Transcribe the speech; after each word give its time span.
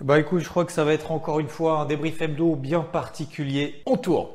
Bah 0.00 0.18
écoute, 0.18 0.40
je 0.40 0.48
crois 0.48 0.64
que 0.64 0.72
ça 0.72 0.84
va 0.84 0.92
être 0.92 1.12
encore 1.12 1.38
une 1.38 1.48
fois 1.48 1.78
un 1.78 1.84
débrief 1.86 2.20
hebdo 2.20 2.56
bien 2.56 2.80
particulier. 2.80 3.80
On 3.86 3.96
tourne 3.96 4.28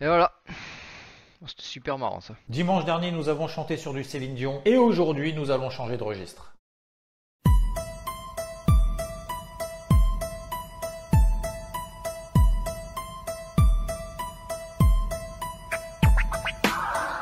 Et 0.00 0.06
voilà. 0.06 0.32
Oh, 0.48 1.46
C'était 1.46 1.62
super 1.62 1.98
marrant 1.98 2.20
ça. 2.20 2.34
Dimanche 2.48 2.86
dernier, 2.86 3.10
nous 3.10 3.28
avons 3.28 3.48
chanté 3.48 3.76
sur 3.76 3.92
du 3.92 4.02
Céline 4.02 4.34
Dion 4.34 4.62
et 4.64 4.76
aujourd'hui, 4.78 5.34
nous 5.34 5.50
allons 5.50 5.68
changer 5.68 5.98
de 5.98 6.02
registre. 6.04 6.54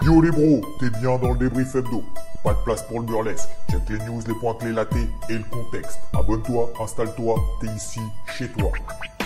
Yo 0.02 0.23
les 0.23 0.30
bros, 0.30 0.60
t'es 0.79 0.91
bien 0.91 1.18
dans 1.18 1.32
le 1.32 1.38
débrief 1.38 1.74
hebdo. 1.74 2.05
Pas 2.43 2.55
de 2.55 2.59
place 2.65 2.83
pour 2.85 3.01
le 3.01 3.07
burlesque. 3.07 3.49
Check 3.71 3.89
les 3.91 3.99
news, 4.07 4.23
les 4.27 4.35
points 4.35 4.55
clés 4.55 4.73
latés 4.73 5.09
et 5.29 5.35
le 5.35 5.45
contexte. 5.45 6.01
Abonne-toi, 6.15 6.71
installe-toi, 6.80 7.37
t'es 7.61 7.66
ici, 7.69 8.01
chez 8.27 8.49
toi. 8.49 8.71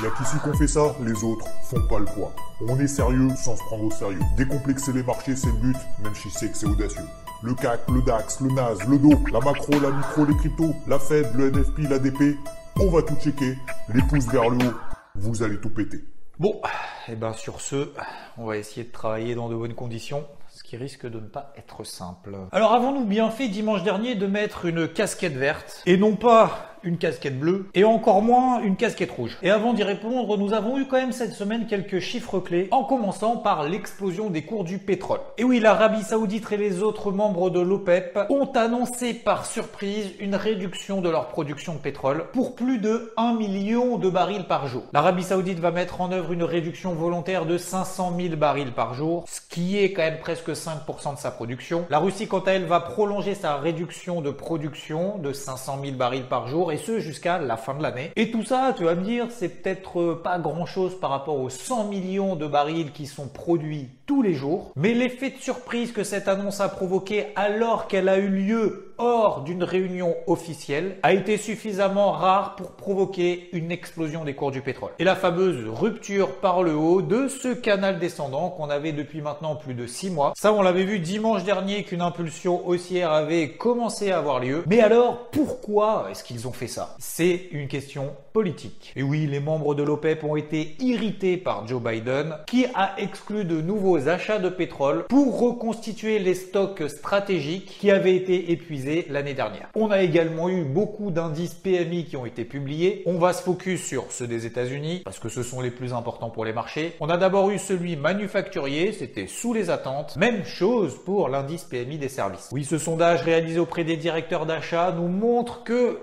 Y'a 0.03 0.11
qu'ici 0.19 0.37
qu'on 0.43 0.53
fait 0.53 0.67
ça, 0.67 0.95
les 1.01 1.23
autres 1.23 1.47
font 1.63 1.81
pas 1.89 2.01
le 2.01 2.07
poids. 2.07 2.33
On 2.67 2.79
est 2.81 2.89
sérieux 2.89 3.29
sans 3.37 3.57
se 3.57 3.63
prendre 3.63 3.85
au 3.85 3.91
sérieux. 3.93 4.21
Décomplexer 4.37 4.93
les 4.93 5.05
marchés, 5.05 5.37
c'est 5.37 5.47
le 5.47 5.53
but, 5.53 5.77
même 6.03 6.15
si 6.15 6.29
c'est 6.31 6.51
que 6.51 6.57
c'est 6.57 6.67
audacieux. 6.67 7.07
Le 7.45 7.55
CAC, 7.55 7.89
le 7.89 8.03
DAX, 8.03 8.41
le 8.41 8.51
NAS, 8.51 8.85
le 8.89 8.99
DO, 8.99 9.11
la 9.33 9.39
macro, 9.39 9.79
la 9.81 9.91
micro, 9.91 10.25
les 10.25 10.37
cryptos, 10.37 10.75
la 10.89 10.99
Fed, 10.99 11.33
le 11.37 11.51
NFP, 11.53 11.89
l'ADP. 11.89 12.37
On 12.81 12.91
va 12.91 13.03
tout 13.03 13.15
checker, 13.15 13.57
les 13.95 14.03
pouces 14.03 14.27
vers 14.27 14.51
le 14.51 14.57
haut, 14.67 14.75
vous 15.15 15.43
allez 15.45 15.61
tout 15.61 15.71
péter. 15.71 16.05
Bon, 16.41 16.61
et 17.07 17.15
ben 17.15 17.33
sur 17.33 17.61
ce, 17.61 17.93
on 18.37 18.47
va 18.47 18.57
essayer 18.57 18.85
de 18.85 18.91
travailler 18.91 19.37
dans 19.37 19.49
de 19.49 19.55
bonnes 19.55 19.75
conditions, 19.75 20.27
qui 20.75 20.83
risque 20.83 21.07
de 21.07 21.21
ne 21.21 21.27
pas 21.27 21.53
être 21.57 21.85
simple. 21.85 22.37
Alors 22.51 22.73
avons-nous 22.73 23.05
bien 23.05 23.31
fait 23.31 23.47
dimanche 23.47 23.85
dernier 23.85 24.17
de 24.17 24.27
mettre 24.27 24.65
une 24.65 24.89
casquette 24.89 25.35
verte? 25.35 25.83
Et 25.87 25.97
non 25.97 26.17
pas 26.17 26.74
une 26.85 26.99
casquette 26.99 27.39
bleue 27.39 27.67
et 27.75 27.85
encore 27.85 28.23
moins 28.23 28.61
une 28.61 28.77
casquette 28.77 29.11
rouge 29.11 29.39
Et 29.43 29.51
avant 29.51 29.73
d'y 29.73 29.83
répondre, 29.83 30.37
nous 30.37 30.53
avons 30.53 30.79
eu 30.79 30.87
quand 30.87 30.97
même 30.97 31.13
cette 31.13 31.33
semaine 31.33 31.67
quelques 31.67 31.99
chiffres 31.99 32.41
clés, 32.41 32.69
en 32.71 32.85
commençant 32.85 33.37
par 33.37 33.65
l'explosion 33.65 34.31
des 34.31 34.43
cours 34.43 34.65
du 34.65 34.79
pétrole. 34.79 35.21
Et 35.39 35.45
oui, 35.45 35.61
l'Arabie 35.61 36.03
Saoudite 36.03 36.51
et 36.53 36.57
les 36.57 36.83
autres 36.83 37.11
membres 37.11 37.51
de 37.51 37.61
l'OPEP 37.61 38.19
ont 38.31 38.51
annoncé 38.55 39.15
par 39.15 39.47
surprise 39.47 40.13
une 40.21 40.35
réduction 40.35 41.01
de 41.01 41.09
leur 41.09 41.29
production 41.29 41.75
de 41.75 41.79
pétrole 41.79 42.27
pour 42.33 42.55
plus 42.55 42.79
de 42.79 43.13
1 43.17 43.35
million 43.35 43.99
de 43.99 44.11
barils 44.11 44.47
par 44.47 44.67
jour. 44.67 44.85
L'Arabie 44.93 45.23
Saoudite 45.23 45.59
va 45.59 45.71
mettre 45.71 46.01
en 46.01 46.13
œuvre 46.13 46.33
une 46.33 46.43
réduction 46.43 46.95
volontaire 46.95 47.47
de 47.47 47.59
500 47.59 48.15
000 48.19 48.37
barils 48.37 48.73
par 48.73 48.95
jour, 48.95 49.25
ce 49.27 49.41
qui 49.49 49.79
est 49.79 49.93
quand 49.93 50.03
même 50.03 50.19
presque 50.19 50.51
5% 50.51 51.15
de 51.15 51.19
sa 51.19 51.31
production. 51.31 51.87
La 51.91 51.99
Russie, 51.99 52.29
quant 52.29 52.41
à 52.41 52.53
elle, 52.53 52.67
va 52.67 52.81
prolonger 52.81 53.35
sa 53.35 53.57
réduction 53.57 54.21
de 54.21 54.31
production 54.31 55.19
de 55.19 55.33
500 55.33 55.79
000 55.83 55.97
barils 55.97 56.29
par 56.29 56.49
jour 56.49 56.73
et 56.75 56.77
ce 56.77 57.01
jusqu'à 57.01 57.39
la 57.39 57.57
fin 57.57 57.75
de 57.75 57.83
l'année. 57.83 58.11
Et 58.17 58.31
tout 58.31 58.43
ça, 58.43 58.75
tu 58.77 58.85
vas 58.85 58.95
me 58.95 59.05
dire, 59.05 59.27
c'est 59.31 59.49
peut-être 59.49 60.21
pas 60.23 60.39
grand-chose 60.39 60.99
par 61.01 61.11
rapport 61.11 61.41
aux 61.41 61.51
100 61.51 61.89
millions 61.89 62.37
de 62.37 62.47
barils 62.47 62.93
qui 62.93 63.07
sont 63.07 63.29
produits 63.29 63.89
tous 64.07 64.23
les 64.23 64.35
jours, 64.35 64.73
mais 64.77 64.93
l'effet 64.93 65.31
de 65.31 65.39
surprise 65.39 65.93
que 65.93 66.05
cette 66.05 66.29
annonce 66.29 66.61
a 66.61 66.69
provoqué 66.69 67.29
alors 67.37 67.87
qu'elle 67.87 68.09
a 68.09 68.19
eu 68.19 68.29
lieu 68.29 68.95
hors 68.99 69.43
d'une 69.43 69.65
réunion 69.65 70.15
officielle 70.27 70.97
a 71.03 71.13
été 71.13 71.37
suffisamment 71.37 72.13
rare 72.13 72.57
pour 72.57 72.73
provoquer 72.73 73.49
une 73.53 73.73
explosion 73.73 74.25
des 74.25 74.35
cours 74.35 74.51
du 74.51 74.61
pétrole. 74.61 74.93
Et 74.99 75.05
la 75.05 75.17
fameuse 75.17 75.67
rupture 75.69 76.37
par 76.37 76.63
le 76.63 76.75
haut 76.75 77.03
de 77.03 77.29
ce 77.29 77.49
canal 77.49 77.99
descendant 77.99 78.51
qu'on 78.51 78.71
avait 78.71 78.93
depuis 78.93 79.21
maintenant 79.21 79.57
plus 79.57 79.75
de 79.75 79.87
6 79.87 80.11
mois. 80.11 80.33
Ça, 80.37 80.53
on 80.53 80.63
l'avait 80.63 80.85
vu 80.85 80.99
dimanche 80.99 81.45
dernier 81.45 81.85
qu'une 81.85 82.03
impulsion 82.03 82.67
haussière 82.67 83.13
avait 83.13 83.51
commencé 83.51 84.11
à 84.11 84.19
avoir 84.19 84.41
lieu. 84.41 84.63
Mais 84.67 84.81
alors, 84.81 85.29
pourquoi 85.31 86.07
est-ce 86.11 86.23
qu'ils 86.23 86.47
ont 86.47 86.53
fait 86.53 86.64
ça 86.67 86.97
C'est 86.99 87.49
une 87.53 87.69
question 87.69 88.15
politique. 88.33 88.93
Et 88.97 89.03
oui, 89.03 89.27
les 89.27 89.41
membres 89.41 89.75
de 89.75 89.83
l'OPEP 89.83 90.25
ont 90.25 90.37
été 90.37 90.75
irrités 90.81 91.37
par 91.37 91.67
Joe 91.69 91.81
Biden 91.83 92.37
qui 92.47 92.67
a 92.75 92.95
exclu 92.99 93.45
de 93.45 93.61
nouveaux 93.61 94.09
achats 94.09 94.39
de 94.39 94.49
pétrole 94.49 95.05
pour 95.09 95.39
reconstituer 95.39 96.19
les 96.19 96.35
stocks 96.35 96.83
stratégiques 96.89 97.77
qui 97.79 97.91
avaient 97.91 98.17
été 98.17 98.51
épuisés 98.51 99.07
l'année 99.09 99.35
dernière. 99.35 99.69
On 99.75 99.91
a 99.91 100.03
également 100.03 100.49
eu 100.49 100.65
beaucoup 100.65 101.11
d'indices 101.11 101.55
PMI 101.55 102.07
qui 102.07 102.17
ont 102.17 102.27
été 102.27 102.45
publiés. 102.45 103.03
On 103.07 103.19
va 103.19 103.33
se 103.33 103.43
focus 103.43 103.85
sur 103.85 104.11
ceux 104.11 104.27
des 104.27 104.47
États-Unis 104.47 105.03
parce 105.05 105.19
que 105.19 105.29
ce 105.29 105.43
sont 105.43 105.61
les 105.61 105.71
plus 105.71 105.93
importants 105.93 106.31
pour 106.31 106.45
les 106.45 106.53
marchés. 106.53 106.95
On 107.01 107.09
a 107.09 107.17
d'abord 107.17 107.51
eu 107.51 107.59
celui 107.59 107.97
manufacturier, 107.97 108.93
c'était 108.93 109.27
sous 109.27 109.53
les 109.53 109.71
attentes. 109.71 110.17
Même 110.17 110.45
chose 110.45 110.99
pour 111.05 111.29
l'indice 111.29 111.65
PMI 111.65 111.99
des 111.99 112.09
services. 112.09 112.49
Oui, 112.53 112.65
ce 112.65 112.79
sondage 112.79 113.23
réalisé 113.23 113.59
auprès 113.59 113.85
des 113.85 113.97
directeurs 113.97 114.47
d'achat 114.47 114.93
nous 114.93 115.09
montre 115.09 115.63
que 115.65 115.99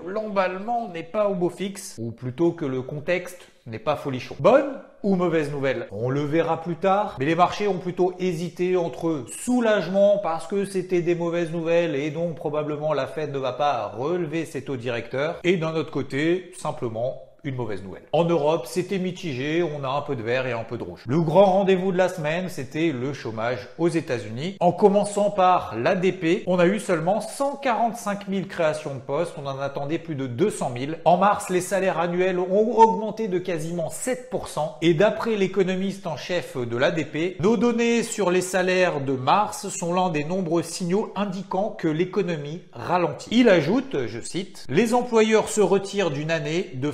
n'est 0.92 1.02
pas 1.02 1.28
au 1.28 1.34
beau 1.34 1.50
fixe, 1.50 1.96
ou 1.98 2.10
plutôt 2.10 2.52
que 2.52 2.64
le 2.64 2.82
contexte 2.82 3.48
n'est 3.66 3.78
pas 3.78 3.96
folichon. 3.96 4.36
Bonne 4.40 4.80
ou 5.02 5.16
mauvaise 5.16 5.50
nouvelle? 5.50 5.86
On 5.90 6.10
le 6.10 6.22
verra 6.22 6.60
plus 6.60 6.76
tard, 6.76 7.16
mais 7.18 7.26
les 7.26 7.34
marchés 7.34 7.68
ont 7.68 7.78
plutôt 7.78 8.14
hésité 8.18 8.76
entre 8.76 9.24
soulagement 9.28 10.18
parce 10.18 10.46
que 10.46 10.64
c'était 10.64 11.02
des 11.02 11.14
mauvaises 11.14 11.50
nouvelles 11.50 11.94
et 11.94 12.10
donc 12.10 12.36
probablement 12.36 12.92
la 12.92 13.06
Fed 13.06 13.32
ne 13.32 13.38
va 13.38 13.52
pas 13.52 13.88
relever 13.88 14.44
ses 14.44 14.62
taux 14.62 14.76
directeurs, 14.76 15.38
et 15.44 15.56
d'un 15.56 15.74
autre 15.74 15.90
côté, 15.90 16.52
simplement 16.56 17.22
une 17.44 17.56
mauvaise 17.56 17.82
nouvelle. 17.82 18.02
En 18.12 18.24
Europe, 18.24 18.66
c'était 18.66 18.98
mitigé, 18.98 19.62
on 19.62 19.82
a 19.82 19.88
un 19.88 20.02
peu 20.02 20.14
de 20.14 20.22
vert 20.22 20.46
et 20.46 20.52
un 20.52 20.62
peu 20.62 20.78
de 20.78 20.84
rouge. 20.84 21.02
Le 21.08 21.20
grand 21.20 21.46
rendez-vous 21.46 21.90
de 21.90 21.96
la 21.96 22.08
semaine, 22.08 22.48
c'était 22.48 22.92
le 22.92 23.12
chômage 23.12 23.68
aux 23.78 23.88
États-Unis. 23.88 24.56
En 24.60 24.70
commençant 24.70 25.30
par 25.30 25.76
l'ADP, 25.76 26.44
on 26.46 26.58
a 26.58 26.66
eu 26.66 26.78
seulement 26.78 27.20
145 27.20 28.28
000 28.28 28.46
créations 28.46 28.94
de 28.94 29.00
postes, 29.00 29.34
on 29.42 29.46
en 29.46 29.58
attendait 29.58 29.98
plus 29.98 30.14
de 30.14 30.26
200 30.26 30.72
000. 30.78 30.92
En 31.04 31.16
mars, 31.16 31.50
les 31.50 31.60
salaires 31.60 31.98
annuels 31.98 32.38
ont 32.38 32.78
augmenté 32.78 33.26
de 33.26 33.38
quasiment 33.38 33.88
7%. 33.88 34.74
Et 34.80 34.94
d'après 34.94 35.36
l'économiste 35.36 36.06
en 36.06 36.16
chef 36.16 36.56
de 36.56 36.76
l'ADP, 36.76 37.40
nos 37.40 37.56
données 37.56 38.04
sur 38.04 38.30
les 38.30 38.40
salaires 38.40 39.00
de 39.00 39.14
mars 39.14 39.68
sont 39.68 39.92
l'un 39.92 40.10
des 40.10 40.24
nombreux 40.24 40.62
signaux 40.62 41.12
indiquant 41.16 41.70
que 41.70 41.88
l'économie 41.88 42.62
ralentit. 42.72 43.30
Il 43.32 43.48
ajoute, 43.48 44.06
je 44.06 44.20
cite, 44.20 44.64
les 44.68 44.94
employeurs 44.94 45.48
se 45.48 45.60
retirent 45.60 46.10
d'une 46.10 46.30
année 46.30 46.70
de 46.74 46.90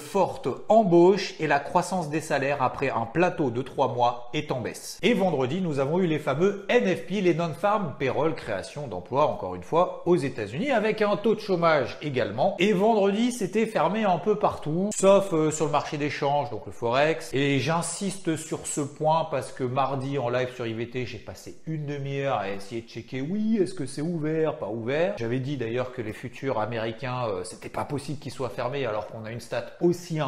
embauche 0.68 1.34
et 1.40 1.46
la 1.46 1.58
croissance 1.58 2.10
des 2.10 2.20
salaires 2.20 2.62
après 2.62 2.90
un 2.90 3.06
plateau 3.06 3.50
de 3.50 3.62
3 3.62 3.94
mois 3.94 4.30
est 4.34 4.52
en 4.52 4.60
baisse. 4.60 4.98
Et 5.02 5.14
vendredi, 5.14 5.60
nous 5.60 5.78
avons 5.78 5.98
eu 5.98 6.06
les 6.06 6.18
fameux 6.18 6.66
NFP, 6.68 7.22
les 7.22 7.34
non-farm 7.34 7.94
payroll, 7.98 8.34
création 8.34 8.86
d'emplois, 8.86 9.26
encore 9.26 9.54
une 9.54 9.62
fois, 9.62 10.02
aux 10.06 10.16
États-Unis, 10.16 10.70
avec 10.70 11.02
un 11.02 11.16
taux 11.16 11.34
de 11.34 11.40
chômage 11.40 11.96
également. 12.02 12.56
Et 12.58 12.72
vendredi, 12.72 13.32
c'était 13.32 13.66
fermé 13.66 14.04
un 14.04 14.18
peu 14.18 14.36
partout, 14.36 14.90
sauf 14.94 15.32
euh, 15.32 15.50
sur 15.50 15.66
le 15.66 15.72
marché 15.72 15.96
d'échange, 15.98 16.50
donc 16.50 16.66
le 16.66 16.72
Forex. 16.72 17.30
Et 17.32 17.58
j'insiste 17.58 18.36
sur 18.36 18.66
ce 18.66 18.80
point 18.80 19.26
parce 19.30 19.52
que 19.52 19.64
mardi, 19.64 20.18
en 20.18 20.28
live 20.28 20.54
sur 20.54 20.66
IVT, 20.66 21.06
j'ai 21.06 21.18
passé 21.18 21.56
une 21.66 21.86
demi-heure 21.86 22.36
à 22.36 22.50
essayer 22.50 22.82
de 22.82 22.88
checker, 22.88 23.20
oui, 23.20 23.58
est-ce 23.60 23.74
que 23.74 23.86
c'est 23.86 24.02
ouvert, 24.02 24.58
pas 24.58 24.68
ouvert? 24.68 25.14
J'avais 25.18 25.40
dit 25.40 25.56
d'ailleurs 25.56 25.92
que 25.92 26.02
les 26.02 26.12
futurs 26.12 26.60
américains, 26.60 27.26
euh, 27.28 27.44
c'était 27.44 27.68
pas 27.68 27.84
possible 27.84 28.18
qu'ils 28.18 28.32
soient 28.32 28.50
fermés 28.50 28.86
alors 28.86 29.06
qu'on 29.06 29.24
a 29.24 29.30
une 29.30 29.40
stat 29.40 29.66
aussi 29.80 30.20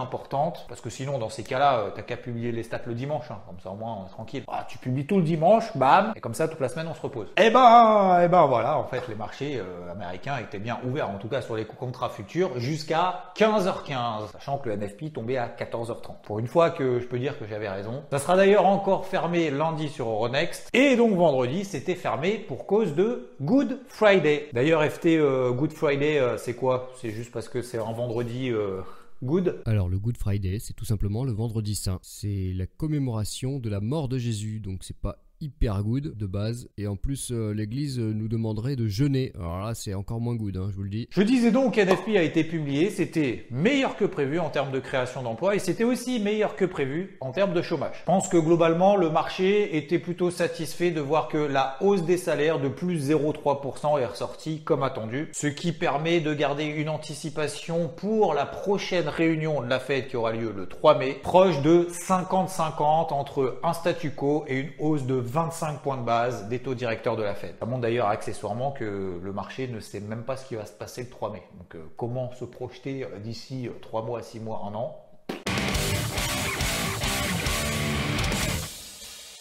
parce 0.68 0.80
que 0.80 0.90
sinon 0.90 1.18
dans 1.18 1.28
ces 1.28 1.42
cas-là, 1.42 1.78
euh, 1.78 1.90
t'as 1.94 2.02
qu'à 2.02 2.16
publier 2.16 2.52
les 2.52 2.62
stats 2.62 2.80
le 2.86 2.94
dimanche, 2.94 3.30
hein. 3.30 3.38
comme 3.46 3.58
ça 3.60 3.70
au 3.70 3.74
moins 3.74 3.98
on 4.02 4.06
est 4.06 4.10
tranquille. 4.10 4.44
Ah, 4.48 4.66
tu 4.68 4.78
publies 4.78 5.06
tout 5.06 5.16
le 5.16 5.22
dimanche, 5.22 5.76
bam, 5.76 6.12
et 6.16 6.20
comme 6.20 6.34
ça 6.34 6.48
toute 6.48 6.60
la 6.60 6.68
semaine 6.68 6.86
on 6.90 6.94
se 6.94 7.00
repose. 7.02 7.28
Et 7.36 7.50
ben, 7.50 8.20
et 8.22 8.28
ben 8.28 8.46
voilà, 8.46 8.78
en 8.78 8.84
fait 8.84 9.06
les 9.08 9.14
marchés 9.14 9.58
euh, 9.58 9.92
américains 9.92 10.38
étaient 10.38 10.58
bien 10.58 10.78
ouverts, 10.84 11.10
en 11.10 11.18
tout 11.18 11.28
cas 11.28 11.42
sur 11.42 11.56
les 11.56 11.64
contrats 11.64 12.08
futurs, 12.08 12.58
jusqu'à 12.58 13.24
15h15, 13.36 14.32
sachant 14.32 14.58
que 14.58 14.68
le 14.68 14.76
NFP 14.76 15.12
tombait 15.12 15.36
à 15.38 15.48
14h30. 15.48 16.22
Pour 16.22 16.38
une 16.38 16.46
fois 16.46 16.70
que 16.70 17.00
je 17.00 17.06
peux 17.06 17.18
dire 17.18 17.38
que 17.38 17.46
j'avais 17.46 17.68
raison. 17.68 18.02
Ça 18.10 18.18
sera 18.18 18.36
d'ailleurs 18.36 18.66
encore 18.66 19.06
fermé 19.06 19.50
lundi 19.50 19.88
sur 19.88 20.08
Euronext, 20.08 20.68
et 20.72 20.96
donc 20.96 21.14
vendredi 21.14 21.64
c'était 21.64 21.94
fermé 21.94 22.38
pour 22.38 22.66
cause 22.66 22.94
de 22.94 23.30
Good 23.40 23.78
Friday. 23.88 24.48
D'ailleurs 24.52 24.82
FT 24.84 25.06
euh, 25.06 25.50
Good 25.52 25.72
Friday, 25.72 26.18
euh, 26.18 26.36
c'est 26.36 26.54
quoi? 26.54 26.90
C'est 27.00 27.10
juste 27.10 27.32
parce 27.32 27.48
que 27.48 27.62
c'est 27.62 27.78
un 27.78 27.92
vendredi. 27.92 28.50
euh, 28.50 28.82
Good 29.22 29.60
Alors 29.66 29.90
le 29.90 29.98
Good 29.98 30.16
Friday, 30.16 30.58
c'est 30.60 30.72
tout 30.72 30.86
simplement 30.86 31.24
le 31.24 31.32
vendredi 31.32 31.74
saint. 31.74 31.98
C'est 32.02 32.54
la 32.54 32.66
commémoration 32.66 33.58
de 33.58 33.68
la 33.68 33.80
mort 33.80 34.08
de 34.08 34.16
Jésus, 34.16 34.60
donc 34.60 34.82
c'est 34.82 34.96
pas 34.96 35.22
hyper 35.40 35.82
good 35.82 36.16
de 36.16 36.26
base. 36.26 36.68
Et 36.78 36.86
en 36.86 36.96
plus, 36.96 37.30
euh, 37.30 37.52
l'église 37.52 37.98
nous 37.98 38.28
demanderait 38.28 38.76
de 38.76 38.86
jeûner. 38.86 39.32
Alors 39.36 39.58
là, 39.58 39.74
c'est 39.74 39.94
encore 39.94 40.20
moins 40.20 40.34
good, 40.34 40.56
hein, 40.56 40.68
je 40.70 40.76
vous 40.76 40.82
le 40.82 40.90
dis. 40.90 41.08
Je 41.10 41.22
disais 41.22 41.50
donc 41.50 41.74
qu'NFP 41.74 42.16
a 42.16 42.22
été 42.22 42.44
publié, 42.44 42.90
c'était 42.90 43.46
meilleur 43.50 43.96
que 43.96 44.04
prévu 44.04 44.38
en 44.38 44.50
termes 44.50 44.72
de 44.72 44.80
création 44.80 45.22
d'emplois 45.22 45.54
et 45.54 45.58
c'était 45.58 45.84
aussi 45.84 46.20
meilleur 46.20 46.56
que 46.56 46.64
prévu 46.64 47.16
en 47.20 47.32
termes 47.32 47.52
de 47.52 47.62
chômage. 47.62 47.96
Je 48.00 48.04
pense 48.04 48.28
que 48.28 48.36
globalement, 48.36 48.96
le 48.96 49.10
marché 49.10 49.76
était 49.76 49.98
plutôt 49.98 50.30
satisfait 50.30 50.90
de 50.90 51.00
voir 51.00 51.28
que 51.28 51.38
la 51.38 51.76
hausse 51.80 52.04
des 52.04 52.16
salaires 52.16 52.60
de 52.60 52.68
plus 52.68 53.10
0,3% 53.10 54.00
est 54.00 54.06
ressortie 54.06 54.62
comme 54.62 54.82
attendu, 54.82 55.28
ce 55.32 55.46
qui 55.46 55.72
permet 55.72 56.20
de 56.20 56.34
garder 56.34 56.64
une 56.64 56.88
anticipation 56.88 57.88
pour 57.88 58.34
la 58.34 58.46
prochaine 58.46 59.08
réunion 59.08 59.62
de 59.62 59.68
la 59.68 59.80
Fed 59.80 60.08
qui 60.08 60.16
aura 60.16 60.32
lieu 60.32 60.52
le 60.56 60.66
3 60.66 60.98
mai, 60.98 61.18
proche 61.22 61.60
de 61.62 61.88
50-50 61.90 63.12
entre 63.12 63.58
un 63.62 63.72
statu 63.72 64.10
quo 64.10 64.44
et 64.48 64.58
une 64.58 64.70
hausse 64.78 65.04
de 65.04 65.14
25 65.30 65.82
points 65.82 65.96
de 65.96 66.02
base 66.02 66.48
des 66.48 66.58
taux 66.58 66.74
directeurs 66.74 67.16
de 67.16 67.22
la 67.22 67.36
Fed. 67.36 67.54
Ça 67.60 67.64
montre 67.64 67.82
d'ailleurs 67.82 68.08
accessoirement 68.08 68.72
que 68.72 69.20
le 69.22 69.32
marché 69.32 69.68
ne 69.68 69.78
sait 69.78 70.00
même 70.00 70.24
pas 70.24 70.36
ce 70.36 70.44
qui 70.44 70.56
va 70.56 70.66
se 70.66 70.72
passer 70.72 71.04
le 71.04 71.08
3 71.08 71.30
mai. 71.30 71.42
Donc 71.56 71.76
euh, 71.76 71.84
comment 71.96 72.32
se 72.32 72.44
projeter 72.44 73.04
euh, 73.04 73.20
d'ici 73.20 73.68
3 73.80 74.02
euh, 74.02 74.04
mois, 74.04 74.22
6 74.22 74.40
mois, 74.40 74.62
1 74.66 74.74
an? 74.74 74.96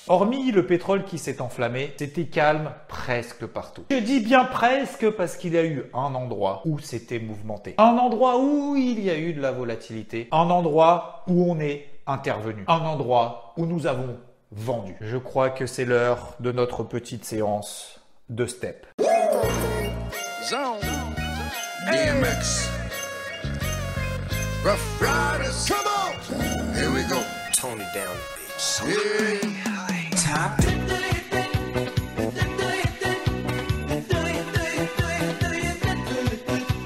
Hormis 0.07 0.51
le 0.51 0.67
pétrole 0.67 1.05
qui 1.05 1.17
s'est 1.17 1.41
enflammé, 1.41 1.93
c'était 1.97 2.25
calme 2.25 2.71
presque 2.87 3.47
partout. 3.47 3.85
Je 3.89 3.97
dis 3.97 4.19
bien 4.19 4.43
presque 4.43 5.09
parce 5.09 5.37
qu'il 5.37 5.53
y 5.53 5.57
a 5.57 5.65
eu 5.65 5.85
un 5.95 6.13
endroit 6.13 6.61
où 6.65 6.77
c'était 6.77 7.19
mouvementé. 7.19 7.73
Un 7.79 7.97
endroit 7.97 8.39
où 8.39 8.75
il 8.75 8.99
y 8.99 9.09
a 9.09 9.17
eu 9.17 9.33
de 9.33 9.41
la 9.41 9.51
volatilité. 9.51 10.27
Un 10.31 10.51
endroit 10.51 11.23
où 11.27 11.51
on 11.51 11.59
est 11.59 11.87
intervenu. 12.05 12.63
Un 12.67 12.81
endroit 12.81 13.53
où 13.57 13.65
nous 13.65 13.87
avons 13.87 14.17
vendu. 14.51 14.95
Je 15.01 15.17
crois 15.17 15.49
que 15.49 15.65
c'est 15.65 15.85
l'heure 15.85 16.35
de 16.39 16.51
notre 16.51 16.83
petite 16.83 17.25
séance 17.25 17.99
de 18.29 18.45
step. 18.45 18.85
DMX. 21.91 22.69
Rough 24.63 24.99
Riders. 24.99 25.65
Come 25.67 25.87
on. 25.87 26.13
Here 26.75 26.91
we 26.91 27.03
go. 27.07 27.23
Tone 27.53 27.81
it 27.81 27.91
down, 27.93 28.15
bitch. 28.35 28.81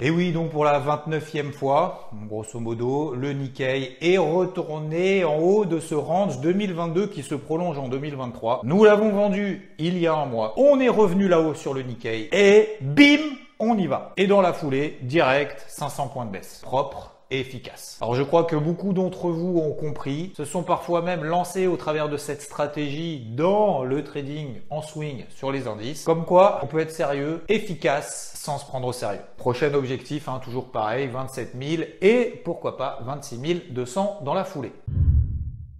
Et 0.05 0.09
oui, 0.09 0.33
donc 0.33 0.49
pour 0.49 0.65
la 0.65 0.81
29e 0.81 1.53
fois, 1.53 2.09
grosso 2.27 2.59
modo, 2.59 3.15
le 3.15 3.31
Nikkei 3.31 3.95
est 4.01 4.17
retourné 4.17 5.23
en 5.23 5.37
haut 5.37 5.63
de 5.63 5.79
ce 5.79 5.95
range 5.95 6.41
2022 6.41 7.07
qui 7.07 7.23
se 7.23 7.35
prolonge 7.35 7.77
en 7.77 7.87
2023. 7.87 8.63
Nous 8.65 8.83
l'avons 8.83 9.11
vendu 9.11 9.73
il 9.79 9.97
y 9.97 10.05
a 10.05 10.13
un 10.13 10.25
mois. 10.25 10.55
On 10.57 10.81
est 10.81 10.89
revenu 10.89 11.29
là-haut 11.29 11.53
sur 11.53 11.73
le 11.73 11.83
Nikkei 11.83 12.27
et 12.33 12.71
bim, 12.81 13.21
on 13.59 13.77
y 13.77 13.87
va. 13.87 14.11
Et 14.17 14.27
dans 14.27 14.41
la 14.41 14.51
foulée, 14.51 14.97
direct, 15.03 15.63
500 15.69 16.09
points 16.09 16.25
de 16.25 16.31
baisse. 16.31 16.59
Propre, 16.63 17.12
Alors 18.01 18.15
je 18.15 18.23
crois 18.23 18.43
que 18.43 18.55
beaucoup 18.55 18.93
d'entre 18.93 19.29
vous 19.29 19.57
ont 19.57 19.73
compris, 19.73 20.33
se 20.37 20.45
sont 20.45 20.63
parfois 20.63 21.01
même 21.01 21.23
lancés 21.23 21.67
au 21.67 21.77
travers 21.77 22.09
de 22.09 22.17
cette 22.17 22.41
stratégie 22.41 23.25
dans 23.35 23.83
le 23.83 24.03
trading 24.03 24.61
en 24.69 24.81
swing 24.81 25.25
sur 25.29 25.51
les 25.51 25.67
indices. 25.67 26.03
Comme 26.03 26.25
quoi, 26.25 26.59
on 26.63 26.67
peut 26.67 26.79
être 26.79 26.91
sérieux, 26.91 27.41
efficace 27.49 28.33
sans 28.35 28.57
se 28.57 28.65
prendre 28.65 28.87
au 28.87 28.93
sérieux. 28.93 29.21
Prochain 29.37 29.73
objectif, 29.73 30.27
hein, 30.27 30.39
toujours 30.43 30.71
pareil, 30.71 31.07
27 31.07 31.55
000 31.59 31.83
et 32.01 32.41
pourquoi 32.43 32.77
pas 32.77 32.99
26 33.03 33.33
200 33.71 34.19
dans 34.23 34.33
la 34.33 34.43
foulée. 34.43 34.71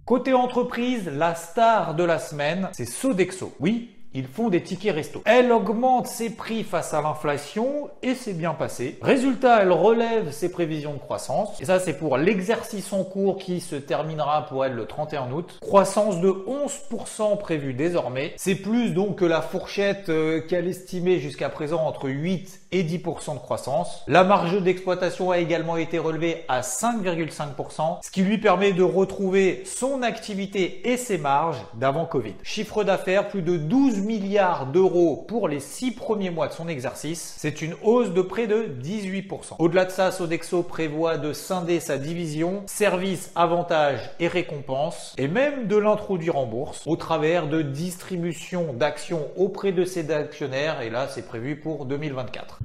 Côté 0.04 0.34
entreprise, 0.34 1.08
la 1.08 1.34
star 1.34 1.94
de 1.94 2.04
la 2.04 2.18
semaine, 2.18 2.68
c'est 2.72 2.84
Sodexo. 2.84 3.52
Oui, 3.58 3.96
ils 4.14 4.28
font 4.28 4.48
des 4.48 4.62
tickets 4.62 4.94
resto. 4.94 5.22
Elle 5.24 5.50
augmente 5.50 6.06
ses 6.06 6.30
prix 6.30 6.62
face 6.62 6.94
à 6.94 7.02
l'inflation 7.02 7.90
et 8.02 8.14
c'est 8.14 8.32
bien 8.32 8.54
passé. 8.54 8.96
Résultat, 9.02 9.62
elle 9.62 9.72
relève 9.72 10.30
ses 10.30 10.50
prévisions 10.50 10.94
de 10.94 10.98
croissance. 10.98 11.60
Et 11.60 11.64
ça, 11.64 11.80
c'est 11.80 11.98
pour 11.98 12.16
l'exercice 12.16 12.92
en 12.92 13.02
cours 13.02 13.38
qui 13.38 13.60
se 13.60 13.74
terminera 13.74 14.46
pour 14.46 14.64
elle 14.64 14.74
le 14.74 14.86
31 14.86 15.32
août. 15.32 15.58
Croissance 15.60 16.20
de 16.20 16.28
11% 16.28 17.38
prévue 17.38 17.74
désormais. 17.74 18.32
C'est 18.36 18.54
plus 18.54 18.90
donc 18.90 19.16
que 19.16 19.24
la 19.24 19.42
fourchette 19.42 20.08
euh, 20.08 20.40
qu'elle 20.40 20.68
estimait 20.68 21.18
jusqu'à 21.18 21.48
présent 21.48 21.82
entre 21.82 22.08
8 22.08 22.60
et 22.70 22.84
10% 22.84 23.34
de 23.34 23.38
croissance. 23.38 24.02
La 24.06 24.24
marge 24.24 24.60
d'exploitation 24.62 25.30
a 25.30 25.38
également 25.38 25.76
été 25.76 25.98
relevée 25.98 26.44
à 26.48 26.60
5,5%, 26.60 27.98
ce 28.02 28.10
qui 28.10 28.22
lui 28.22 28.38
permet 28.38 28.72
de 28.72 28.82
retrouver 28.82 29.62
son 29.64 30.02
activité 30.02 30.88
et 30.90 30.96
ses 30.96 31.18
marges 31.18 31.62
d'avant 31.74 32.04
Covid. 32.04 32.34
Chiffre 32.42 32.84
d'affaires, 32.84 33.28
plus 33.28 33.42
de 33.42 33.56
12 33.56 34.03
milliards 34.04 34.66
d'euros 34.66 35.24
pour 35.28 35.48
les 35.48 35.60
6 35.60 35.92
premiers 35.92 36.30
mois 36.30 36.48
de 36.48 36.52
son 36.52 36.68
exercice. 36.68 37.34
C'est 37.38 37.62
une 37.62 37.74
hausse 37.82 38.12
de 38.12 38.22
près 38.22 38.46
de 38.46 38.68
18%. 38.82 39.56
Au-delà 39.58 39.84
de 39.84 39.90
ça, 39.90 40.10
Sodexo 40.10 40.62
prévoit 40.62 41.18
de 41.18 41.32
scinder 41.32 41.80
sa 41.80 41.98
division 41.98 42.62
services, 42.66 43.32
avantages 43.34 44.10
et 44.20 44.28
récompenses 44.28 45.14
et 45.18 45.28
même 45.28 45.66
de 45.66 45.76
l'introduire 45.76 46.36
en 46.36 46.46
bourse 46.46 46.82
au 46.86 46.96
travers 46.96 47.48
de 47.48 47.62
distribution 47.62 48.72
d'actions 48.72 49.28
auprès 49.36 49.72
de 49.72 49.84
ses 49.84 50.10
actionnaires 50.10 50.80
et 50.82 50.90
là 50.90 51.08
c'est 51.08 51.26
prévu 51.26 51.56
pour 51.56 51.86
2024. 51.86 52.58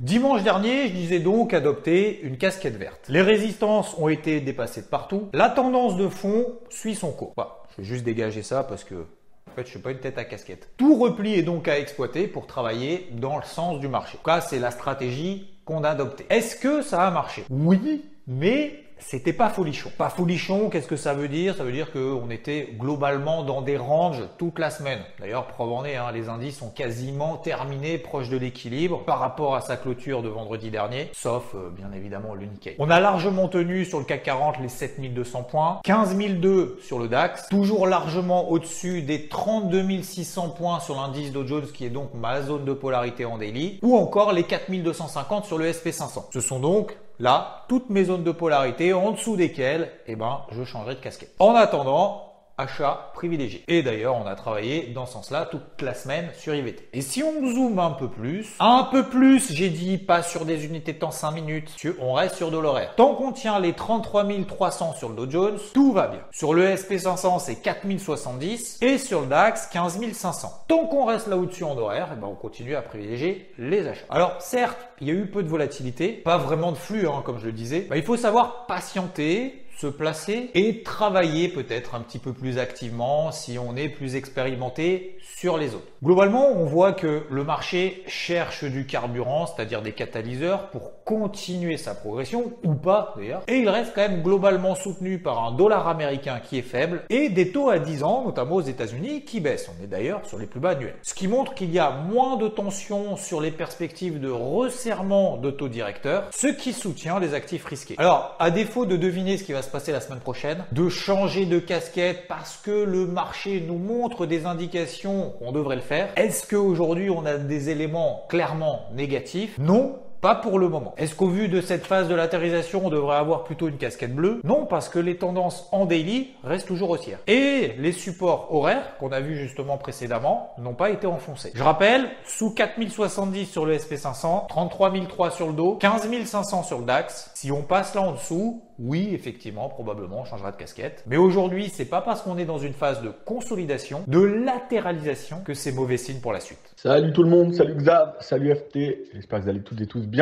Dimanche 0.00 0.42
dernier, 0.42 0.88
je 0.88 0.92
disais 0.92 1.20
donc 1.20 1.54
adopter 1.54 2.20
une 2.22 2.36
casquette 2.36 2.76
verte. 2.76 3.06
Les 3.08 3.22
résistances 3.22 3.96
ont 3.96 4.08
été 4.08 4.40
dépassées 4.40 4.82
de 4.82 4.86
partout. 4.86 5.28
La 5.32 5.48
tendance 5.48 5.96
de 5.96 6.08
fond 6.08 6.46
suit 6.68 6.94
son 6.94 7.10
cours. 7.12 7.32
Bah, 7.36 7.62
je 7.70 7.82
vais 7.82 7.88
juste 7.88 8.04
dégager 8.04 8.42
ça 8.42 8.64
parce 8.64 8.84
que 8.84 9.06
en 9.54 9.56
fait, 9.56 9.66
je 9.66 9.70
suis 9.70 9.78
pas 9.78 9.92
une 9.92 9.98
tête 9.98 10.18
à 10.18 10.24
casquette. 10.24 10.68
Tout 10.76 10.98
repli 10.98 11.34
est 11.34 11.44
donc 11.44 11.68
à 11.68 11.78
exploiter 11.78 12.26
pour 12.26 12.48
travailler 12.48 13.08
dans 13.12 13.36
le 13.36 13.44
sens 13.44 13.78
du 13.78 13.86
marché. 13.86 14.16
En 14.16 14.18
tout 14.18 14.24
cas, 14.24 14.40
c'est 14.40 14.58
la 14.58 14.72
stratégie 14.72 15.46
qu'on 15.64 15.84
a 15.84 15.90
adoptée. 15.90 16.26
Est-ce 16.28 16.56
que 16.56 16.82
ça 16.82 17.06
a 17.06 17.10
marché? 17.12 17.44
Oui, 17.50 18.04
mais 18.26 18.83
c'était 18.98 19.32
pas 19.32 19.50
folichon. 19.50 19.90
Pas 19.96 20.08
folichon, 20.08 20.70
qu'est-ce 20.70 20.86
que 20.88 20.96
ça 20.96 21.14
veut 21.14 21.28
dire? 21.28 21.56
Ça 21.56 21.64
veut 21.64 21.72
dire 21.72 21.92
qu'on 21.92 22.30
était 22.30 22.74
globalement 22.78 23.42
dans 23.42 23.62
des 23.62 23.76
ranges 23.76 24.22
toute 24.38 24.58
la 24.58 24.70
semaine. 24.70 25.00
D'ailleurs, 25.20 25.46
preuve 25.46 25.72
hein, 25.72 26.12
les 26.12 26.28
indices 26.28 26.58
sont 26.58 26.70
quasiment 26.70 27.36
terminés, 27.36 27.98
proches 27.98 28.28
de 28.28 28.36
l'équilibre 28.36 29.04
par 29.04 29.18
rapport 29.18 29.54
à 29.54 29.60
sa 29.60 29.76
clôture 29.76 30.22
de 30.22 30.28
vendredi 30.28 30.70
dernier, 30.70 31.10
sauf 31.12 31.54
euh, 31.54 31.70
bien 31.70 31.90
évidemment 31.94 32.34
le 32.34 32.46
Nikkei. 32.46 32.76
On 32.78 32.90
a 32.90 33.00
largement 33.00 33.48
tenu 33.48 33.84
sur 33.84 33.98
le 33.98 34.04
CAC 34.04 34.22
40 34.22 34.58
les 34.60 34.68
7200 34.68 35.42
points, 35.44 35.80
15002 35.84 36.78
sur 36.82 36.98
le 36.98 37.08
DAX, 37.08 37.48
toujours 37.48 37.86
largement 37.86 38.50
au-dessus 38.50 39.02
des 39.02 39.28
32 39.28 40.02
600 40.02 40.50
points 40.50 40.80
sur 40.80 40.96
l'indice 40.96 41.32
Dow 41.32 41.46
Jones 41.46 41.66
qui 41.66 41.84
est 41.84 41.90
donc 41.90 42.14
ma 42.14 42.42
zone 42.42 42.64
de 42.64 42.72
polarité 42.72 43.24
en 43.24 43.38
daily, 43.38 43.78
ou 43.82 43.96
encore 43.96 44.32
les 44.32 44.44
4250 44.44 45.44
sur 45.44 45.58
le 45.58 45.70
SP500. 45.70 46.24
Ce 46.32 46.40
sont 46.40 46.60
donc 46.60 46.96
là 47.18 47.64
toutes 47.68 47.90
mes 47.90 48.04
zones 48.04 48.24
de 48.24 48.32
polarité 48.32 48.92
en 48.92 49.12
dessous 49.12 49.36
desquelles 49.36 49.90
eh 50.06 50.16
ben, 50.16 50.42
je 50.52 50.64
changerai 50.64 50.94
de 50.94 51.00
casquette. 51.00 51.34
En 51.38 51.54
attendant, 51.54 52.33
achat 52.58 53.10
privilégié. 53.14 53.64
Et 53.68 53.82
d'ailleurs, 53.82 54.16
on 54.16 54.26
a 54.26 54.34
travaillé 54.34 54.92
dans 54.94 55.06
ce 55.06 55.14
sens-là 55.14 55.46
toute 55.50 55.82
la 55.82 55.94
semaine 55.94 56.28
sur 56.38 56.54
IVT. 56.54 56.88
Et 56.92 57.00
si 57.00 57.22
on 57.22 57.46
zoome 57.46 57.78
un 57.78 57.90
peu 57.90 58.08
plus, 58.08 58.54
un 58.60 58.88
peu 58.90 59.04
plus, 59.04 59.52
j'ai 59.52 59.70
dit 59.70 59.98
pas 59.98 60.22
sur 60.22 60.44
des 60.44 60.64
unités 60.64 60.92
de 60.92 60.98
temps 60.98 61.10
5 61.10 61.32
minutes, 61.32 61.74
on 62.00 62.14
reste 62.14 62.36
sur 62.36 62.50
de 62.50 62.58
l'horaire. 62.58 62.94
Tant 62.96 63.14
qu'on 63.14 63.32
tient 63.32 63.58
les 63.60 63.72
33 63.72 64.24
300 64.46 64.94
sur 64.94 65.08
le 65.08 65.16
Dow 65.16 65.30
Jones, 65.30 65.58
tout 65.72 65.92
va 65.92 66.06
bien. 66.06 66.20
Sur 66.30 66.54
le 66.54 66.66
SP500, 66.66 67.40
c'est 67.40 67.56
4070 67.56 68.78
et 68.82 68.98
sur 68.98 69.22
le 69.22 69.26
DAX, 69.26 69.66
15 69.68 70.00
500. 70.12 70.64
Tant 70.68 70.86
qu'on 70.86 71.04
reste 71.04 71.26
là 71.26 71.36
au-dessus 71.36 71.64
en 71.64 71.76
horaire, 71.76 72.10
eh 72.12 72.16
ben 72.16 72.26
on 72.26 72.34
continue 72.34 72.76
à 72.76 72.82
privilégier 72.82 73.52
les 73.58 73.86
achats. 73.86 74.04
Alors 74.10 74.36
certes, 74.40 74.78
il 75.00 75.08
y 75.08 75.10
a 75.10 75.14
eu 75.14 75.26
peu 75.26 75.42
de 75.42 75.48
volatilité, 75.48 76.08
pas 76.08 76.38
vraiment 76.38 76.72
de 76.72 76.76
flux, 76.76 77.06
hein, 77.06 77.22
comme 77.24 77.38
je 77.38 77.46
le 77.46 77.52
disais. 77.52 77.86
Bah, 77.88 77.96
il 77.96 78.02
faut 78.02 78.16
savoir 78.16 78.66
patienter, 78.66 79.63
se 79.78 79.86
placer 79.86 80.50
et 80.54 80.82
travailler 80.82 81.48
peut-être 81.48 81.94
un 81.94 82.00
petit 82.00 82.18
peu 82.18 82.32
plus 82.32 82.58
activement 82.58 83.32
si 83.32 83.58
on 83.58 83.76
est 83.76 83.88
plus 83.88 84.16
expérimenté 84.16 85.18
sur 85.36 85.58
les 85.58 85.74
autres. 85.74 85.86
Globalement, 86.02 86.52
on 86.52 86.64
voit 86.64 86.92
que 86.92 87.24
le 87.30 87.44
marché 87.44 88.02
cherche 88.06 88.64
du 88.64 88.86
carburant, 88.86 89.46
c'est-à-dire 89.46 89.82
des 89.82 89.92
catalyseurs 89.92 90.70
pour 90.70 91.04
continuer 91.04 91.76
sa 91.76 91.94
progression 91.94 92.52
ou 92.62 92.74
pas 92.74 93.14
d'ailleurs. 93.16 93.42
Et 93.48 93.56
il 93.56 93.68
reste 93.68 93.92
quand 93.94 94.08
même 94.08 94.22
globalement 94.22 94.74
soutenu 94.74 95.18
par 95.18 95.44
un 95.44 95.52
dollar 95.52 95.88
américain 95.88 96.40
qui 96.40 96.58
est 96.58 96.62
faible 96.62 97.02
et 97.10 97.28
des 97.28 97.50
taux 97.50 97.68
à 97.68 97.78
10 97.78 98.02
ans, 98.04 98.24
notamment 98.24 98.56
aux 98.56 98.62
États-Unis, 98.62 99.24
qui 99.24 99.40
baissent. 99.40 99.70
On 99.78 99.84
est 99.84 99.86
d'ailleurs 99.86 100.24
sur 100.26 100.38
les 100.38 100.46
plus 100.46 100.60
bas 100.60 100.70
annuels. 100.70 100.96
Ce 101.02 101.14
qui 101.14 101.28
montre 101.28 101.54
qu'il 101.54 101.72
y 101.72 101.78
a 101.78 101.90
moins 101.90 102.36
de 102.36 102.48
tension 102.48 103.16
sur 103.16 103.40
les 103.40 103.50
perspectives 103.50 104.20
de 104.20 104.30
resserrement 104.30 105.36
de 105.36 105.50
taux 105.50 105.68
directeurs, 105.68 106.28
ce 106.32 106.46
qui 106.46 106.72
soutient 106.72 107.18
les 107.18 107.34
actifs 107.34 107.64
risqués. 107.64 107.96
Alors, 107.98 108.36
à 108.38 108.50
défaut 108.50 108.86
de 108.86 108.96
deviner 108.96 109.36
ce 109.36 109.44
qui 109.44 109.52
va 109.52 109.62
se 109.64 109.70
passer 109.70 109.92
la 109.92 110.00
semaine 110.00 110.20
prochaine, 110.20 110.64
de 110.72 110.88
changer 110.88 111.46
de 111.46 111.58
casquette 111.58 112.28
parce 112.28 112.56
que 112.56 112.84
le 112.84 113.06
marché 113.06 113.64
nous 113.66 113.78
montre 113.78 114.26
des 114.26 114.46
indications 114.46 115.34
qu'on 115.38 115.52
devrait 115.52 115.76
le 115.76 115.82
faire. 115.82 116.08
Est-ce 116.16 116.46
qu'aujourd'hui 116.46 117.10
on 117.10 117.26
a 117.26 117.36
des 117.36 117.70
éléments 117.70 118.24
clairement 118.28 118.82
négatifs? 118.94 119.58
Non, 119.58 119.98
Pas 120.24 120.34
pour 120.34 120.58
le 120.58 120.70
moment. 120.70 120.94
Est-ce 120.96 121.14
qu'au 121.14 121.28
vu 121.28 121.48
de 121.48 121.60
cette 121.60 121.84
phase 121.84 122.08
de 122.08 122.14
latérisation, 122.14 122.86
on 122.86 122.88
devrait 122.88 123.18
avoir 123.18 123.44
plutôt 123.44 123.68
une 123.68 123.76
casquette 123.76 124.14
bleue? 124.14 124.40
Non, 124.42 124.64
parce 124.64 124.88
que 124.88 124.98
les 124.98 125.18
tendances 125.18 125.68
en 125.70 125.84
daily 125.84 126.30
restent 126.42 126.66
toujours 126.66 126.88
haussières. 126.88 127.18
Et 127.26 127.74
les 127.78 127.92
supports 127.92 128.48
horaires 128.50 128.96
qu'on 128.96 129.12
a 129.12 129.20
vu 129.20 129.36
justement 129.36 129.76
précédemment 129.76 130.54
n'ont 130.56 130.72
pas 130.72 130.88
été 130.88 131.06
enfoncés. 131.06 131.52
Je 131.54 131.62
rappelle, 131.62 132.08
sous 132.24 132.54
4070 132.54 133.44
sur 133.44 133.66
le 133.66 133.76
SP500, 133.76 134.46
33003 134.48 135.30
sur 135.30 135.48
le 135.48 135.52
dos, 135.52 135.76
15500 135.78 136.62
sur 136.62 136.78
le 136.78 136.86
DAX. 136.86 137.30
Si 137.34 137.52
on 137.52 137.60
passe 137.60 137.94
là 137.94 138.00
en 138.00 138.12
dessous, 138.12 138.62
oui, 138.78 139.10
effectivement, 139.12 139.68
probablement, 139.68 140.22
on 140.22 140.24
changera 140.24 140.50
de 140.50 140.56
casquette. 140.56 141.04
Mais 141.06 141.16
aujourd'hui, 141.16 141.70
c'est 141.72 141.84
pas 141.84 142.00
parce 142.00 142.22
qu'on 142.22 142.38
est 142.38 142.44
dans 142.44 142.58
une 142.58 142.72
phase 142.72 143.02
de 143.02 143.10
consolidation, 143.24 144.02
de 144.08 144.20
latéralisation, 144.20 145.42
que 145.44 145.54
c'est 145.54 145.70
mauvais 145.70 145.96
signe 145.96 146.20
pour 146.20 146.32
la 146.32 146.40
suite. 146.40 146.58
Salut 146.76 147.12
tout 147.12 147.22
le 147.22 147.30
monde, 147.30 147.54
salut 147.54 147.74
Xav, 147.74 148.14
salut 148.20 148.54
FT. 148.54 148.78
J'espère 149.12 149.38
que 149.38 149.44
vous 149.44 149.50
allez 149.50 149.62
toutes 149.62 149.80
et 149.80 149.86
tous 149.86 150.06
bien 150.06 150.13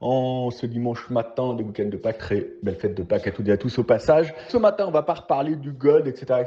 en 0.00 0.50
ce 0.50 0.66
dimanche 0.66 1.08
matin 1.08 1.54
de 1.54 1.62
week-end 1.62 1.88
de 1.88 1.96
Pâques. 1.96 2.18
Très 2.18 2.46
belle 2.62 2.76
fête 2.76 2.94
de 2.94 3.02
Pâques 3.02 3.26
à 3.26 3.30
toutes 3.30 3.48
et 3.48 3.52
à 3.52 3.56
tous 3.56 3.78
au 3.78 3.84
passage. 3.84 4.34
Ce 4.48 4.58
matin, 4.58 4.84
on 4.86 4.90
va 4.90 5.02
pas 5.02 5.14
reparler 5.14 5.56
du 5.56 5.72
gold, 5.72 6.06
etc.. 6.06 6.40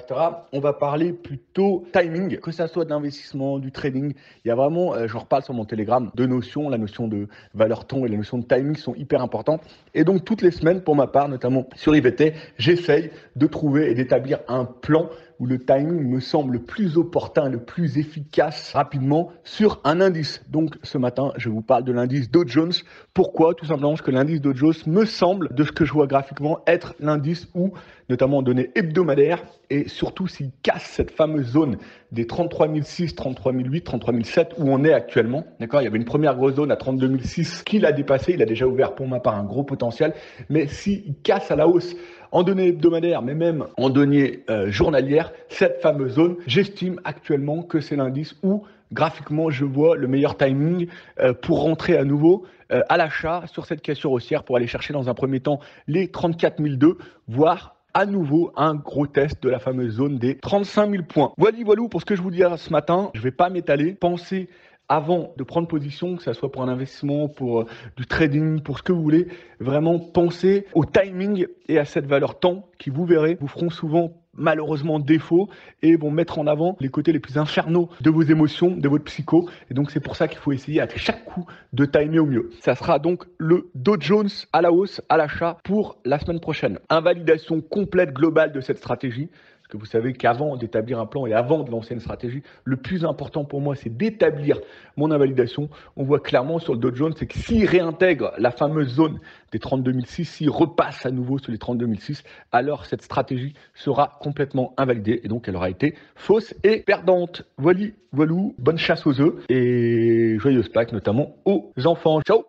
On 0.54 0.60
va 0.60 0.74
parler 0.74 1.12
plutôt 1.12 1.84
timing, 1.92 2.38
que 2.38 2.52
ça 2.52 2.68
soit 2.68 2.86
de 2.86 2.92
l'investissement, 2.92 3.58
du 3.58 3.72
trading. 3.72 4.14
Il 4.46 4.48
y 4.48 4.52
a 4.52 4.56
vraiment, 4.56 4.94
euh, 4.94 5.08
je 5.08 5.18
reparle 5.18 5.44
sur 5.44 5.56
mon 5.56 5.66
Telegram, 5.66 6.12
deux 6.16 6.28
notions. 6.28 6.70
La 6.70 6.78
notion 6.78 7.08
de 7.08 7.28
valeur 7.56 7.86
ton 7.86 8.06
et 8.06 8.10
la 8.10 8.18
notion 8.18 8.38
de 8.38 8.46
timing 8.46 8.76
sont 8.76 8.94
hyper 8.94 9.22
importantes. 9.22 9.62
Et 9.96 10.04
donc, 10.04 10.24
toutes 10.24 10.44
les 10.44 10.52
semaines, 10.52 10.82
pour 10.82 10.96
ma 10.96 11.08
part, 11.08 11.28
notamment 11.28 11.66
sur 11.76 11.96
IVT, 11.96 12.34
j'essaye 12.58 13.10
de 13.36 13.48
trouver 13.48 13.90
et 13.90 13.96
d'établir 13.96 14.40
un 14.48 14.66
plan 14.66 15.10
où 15.40 15.46
le 15.46 15.60
timing 15.60 16.10
me 16.10 16.20
semble 16.20 16.54
le 16.54 16.60
plus 16.60 16.98
opportun, 16.98 17.50
le 17.50 17.60
plus 17.60 17.98
efficace 17.98 18.74
rapidement 18.74 19.32
sur 19.44 19.80
un 19.84 20.02
indice. 20.02 20.42
Donc 20.50 20.76
ce 20.84 20.98
matin, 20.98 21.32
je 21.38 21.50
vous 21.50 21.62
parle 21.62 21.84
de 21.84 21.92
l'indice 21.92 22.32
Dow 22.32 22.46
Jones. 22.48 22.74
Pourquoi? 23.14 23.54
Tout 23.54 23.66
simplement 23.66 23.92
parce 23.92 24.02
que 24.02 24.12
l'indice 24.12 24.42
Dow 24.42 24.54
Jones 24.54 24.74
me 24.88 25.06
semble, 25.06 25.54
de 25.54 25.64
ce 25.64 25.72
que 25.72 25.86
je 25.86 25.94
vois 25.94 26.08
graphiquement, 26.08 26.60
être 26.68 26.96
l'indice 27.00 27.48
où, 27.54 27.74
notamment 28.10 28.38
en 28.38 28.42
données 28.42 28.72
hebdomadaires, 28.76 29.44
et 29.70 29.88
surtout 29.90 30.28
s'il 30.28 30.52
casse 30.64 30.84
cette 30.84 31.12
fameuse 31.12 31.48
zone 31.48 31.78
des 32.12 32.26
33 32.26 32.70
006, 32.82 33.16
33 33.16 33.54
008, 33.54 33.84
33 33.84 34.14
007 34.24 34.54
où 34.58 34.70
on 34.70 34.84
est 34.86 34.94
actuellement. 34.94 35.44
D'accord? 35.60 35.82
Il 35.82 35.86
y 35.86 35.88
avait 35.88 35.98
une 35.98 36.06
première 36.06 36.36
grosse 36.36 36.56
zone 36.56 36.72
à 36.72 36.78
32 36.78 37.20
006 37.20 37.64
qu'il 37.64 37.86
a 37.86 37.92
dépassé. 37.92 38.34
Il 38.34 38.42
a 38.42 38.46
déjà 38.46 38.66
ouvert 38.66 38.96
pour 38.96 39.08
ma 39.08 39.20
part 39.20 39.36
un 39.36 39.44
gros 39.44 39.64
potentiel. 39.64 40.14
Mais 40.50 40.68
s'il 40.68 41.16
casse 41.22 41.52
à 41.52 41.56
la 41.56 41.68
hausse 41.68 41.96
en 42.32 42.44
données 42.44 42.68
hebdomadaires, 42.68 43.22
mais 43.22 43.36
même 43.36 43.66
en 43.78 43.90
données 43.90 44.44
euh, 44.50 44.72
journalières, 44.72 45.32
cette 45.50 45.82
fameuse 45.82 46.14
zone, 46.14 46.36
j'estime 46.46 47.00
actuellement 47.04 47.64
que 47.64 47.80
c'est 47.80 47.96
l'indice 47.96 48.36
où 48.44 48.64
graphiquement 48.94 49.50
je 49.50 49.66
vois 49.66 49.96
le 49.96 50.08
meilleur 50.08 50.38
timing 50.38 50.88
euh, 51.20 51.34
pour 51.34 51.62
rentrer 51.62 51.98
à 51.98 52.04
nouveau 52.04 52.46
euh, 52.72 52.82
à 52.90 52.98
l'achat 52.98 53.44
sur 53.48 53.66
cette 53.66 53.82
cassure 53.82 54.12
haussière 54.12 54.44
pour 54.44 54.58
aller 54.58 54.68
chercher 54.68 54.94
dans 54.94 55.10
un 55.10 55.14
premier 55.14 55.40
temps 55.40 55.60
les 55.88 56.10
34 56.10 56.62
002, 56.62 56.98
voire 57.28 57.76
à 57.94 58.06
nouveau 58.06 58.52
un 58.56 58.76
gros 58.76 59.08
test 59.08 59.42
de 59.42 59.50
la 59.50 59.60
fameuse 59.60 59.96
zone 59.96 60.18
des 60.18 60.38
35 60.38 60.92
000 60.92 61.04
points. 61.04 61.34
Voilà, 61.38 61.58
voilà 61.66 61.88
pour 61.90 62.02
ce 62.02 62.06
que 62.06 62.16
je 62.16 62.22
vous 62.22 62.30
dis 62.30 62.44
ce 62.58 62.70
matin. 62.72 63.10
Je 63.14 63.20
ne 63.20 63.24
vais 63.24 63.32
pas 63.32 63.50
m'étaler. 63.50 63.94
Pensez 63.94 64.50
avant 64.90 65.34
de 65.38 65.44
prendre 65.44 65.68
position, 65.68 66.16
que 66.16 66.24
ce 66.24 66.34
soit 66.34 66.52
pour 66.52 66.64
un 66.64 66.70
investissement, 66.70 67.28
pour 67.28 67.62
euh, 67.62 67.66
du 67.98 68.06
trading, 68.06 68.62
pour 68.62 68.78
ce 68.78 68.84
que 68.84 68.92
vous 68.92 69.02
voulez, 69.02 69.28
vraiment 69.60 70.00
pensez 70.00 70.66
au 70.74 70.86
timing 70.86 71.48
et 71.68 71.78
à 71.78 71.86
cette 71.86 72.06
valeur 72.06 72.40
temps 72.40 72.68
qui, 72.78 72.90
vous 72.90 73.06
verrez, 73.06 73.38
vous 73.40 73.48
feront 73.48 73.70
souvent 73.70 74.14
malheureusement 74.38 75.00
défaut 75.00 75.50
et 75.82 75.96
vont 75.96 76.12
mettre 76.12 76.40
en 76.40 76.48
avant 76.48 76.78
les 76.80 76.90
côtés 76.90 77.12
les 77.12 77.20
plus 77.20 77.38
infernaux 77.38 77.90
de 78.02 78.10
vos 78.10 78.22
émotions, 78.22 78.72
de 78.72 78.88
votre 78.88 79.04
psycho. 79.06 79.50
Et 79.70 79.74
donc 79.74 79.92
c'est 79.92 80.00
pour 80.00 80.16
ça 80.16 80.28
qu'il 80.28 80.38
faut 80.38 80.52
essayer 80.52 80.80
à 80.80 80.88
chaque 80.96 81.26
coup 81.26 81.46
de 81.74 81.86
timer 81.86 82.20
au 82.20 82.26
mieux. 82.26 82.52
Ça 82.62 82.76
sera 82.76 83.00
donc 83.00 83.26
le 83.38 83.70
Dow 83.76 83.98
Jones 84.00 84.30
à 84.54 84.62
la 84.62 84.72
hausse, 84.72 85.02
à 85.10 85.18
l'achat 85.18 85.58
pour 85.64 85.98
la 86.06 86.20
semaine 86.20 86.40
prochaine. 86.40 86.80
Invalidation 86.90 87.62
complète 87.62 88.14
globale 88.14 88.52
de 88.52 88.62
cette 88.62 88.78
stratégie. 88.78 89.30
Parce 89.68 89.74
que 89.74 89.86
vous 89.86 89.92
savez 89.92 90.14
qu'avant 90.14 90.56
d'établir 90.56 90.98
un 90.98 91.06
plan 91.06 91.26
et 91.26 91.34
avant 91.34 91.64
de 91.64 91.70
lancer 91.70 91.94
une 91.94 92.00
stratégie, 92.00 92.42
le 92.64 92.78
plus 92.78 93.04
important 93.04 93.44
pour 93.44 93.60
moi, 93.60 93.76
c'est 93.76 93.90
d'établir 93.90 94.62
mon 94.96 95.12
invalidation. 95.12 95.70
On 95.98 96.06
voit 96.06 96.22
clairement 96.22 96.58
sur 96.58 96.74
le 96.74 96.80
Dow 96.80 96.96
Jones, 96.96 97.14
c'est 97.18 97.26
que 97.26 97.38
s'il 97.38 97.66
réintègre 97.66 98.32
la 98.38 98.52
fameuse 98.52 98.96
zone 98.96 99.20
des 99.52 99.60
32006, 99.60 100.24
s'il 100.24 100.50
repasse 100.50 101.06
à 101.06 101.12
nouveau 101.12 101.38
sur 101.38 101.52
les 101.52 101.58
32006, 101.58 102.24
alors 102.54 102.86
cette 102.86 103.02
stratégie 103.02 103.56
sera 103.74 104.18
complètement 104.22 104.74
invalidée 104.78 105.20
et 105.26 105.28
donc 105.28 105.50
elle 105.50 105.58
aura 105.58 105.70
été 105.70 105.96
fausse 106.16 106.54
et 106.64 106.80
perdante. 106.80 107.44
Voilà, 107.58 107.88
voilà, 108.14 108.34
bonne 108.58 108.78
chasse 108.78 109.06
aux 109.06 109.20
œufs 109.20 109.36
et 109.50 110.38
joyeuse 110.40 110.70
Pâques, 110.70 110.94
notamment 110.94 111.36
aux 111.44 111.74
enfants. 111.84 112.22
Ciao 112.22 112.46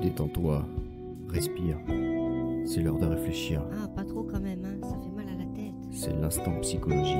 Détends-toi, 0.00 0.64
respire. 1.28 1.76
C'est 2.66 2.82
l'heure 2.82 2.98
de 2.98 3.06
réfléchir. 3.06 3.62
Ah, 3.72 3.86
pas 3.88 4.04
trop 4.04 4.24
quand 4.24 4.40
même, 4.40 4.64
hein. 4.64 4.75
C'est 6.06 6.12
l'instant 6.12 6.52
psychologie. 6.60 7.16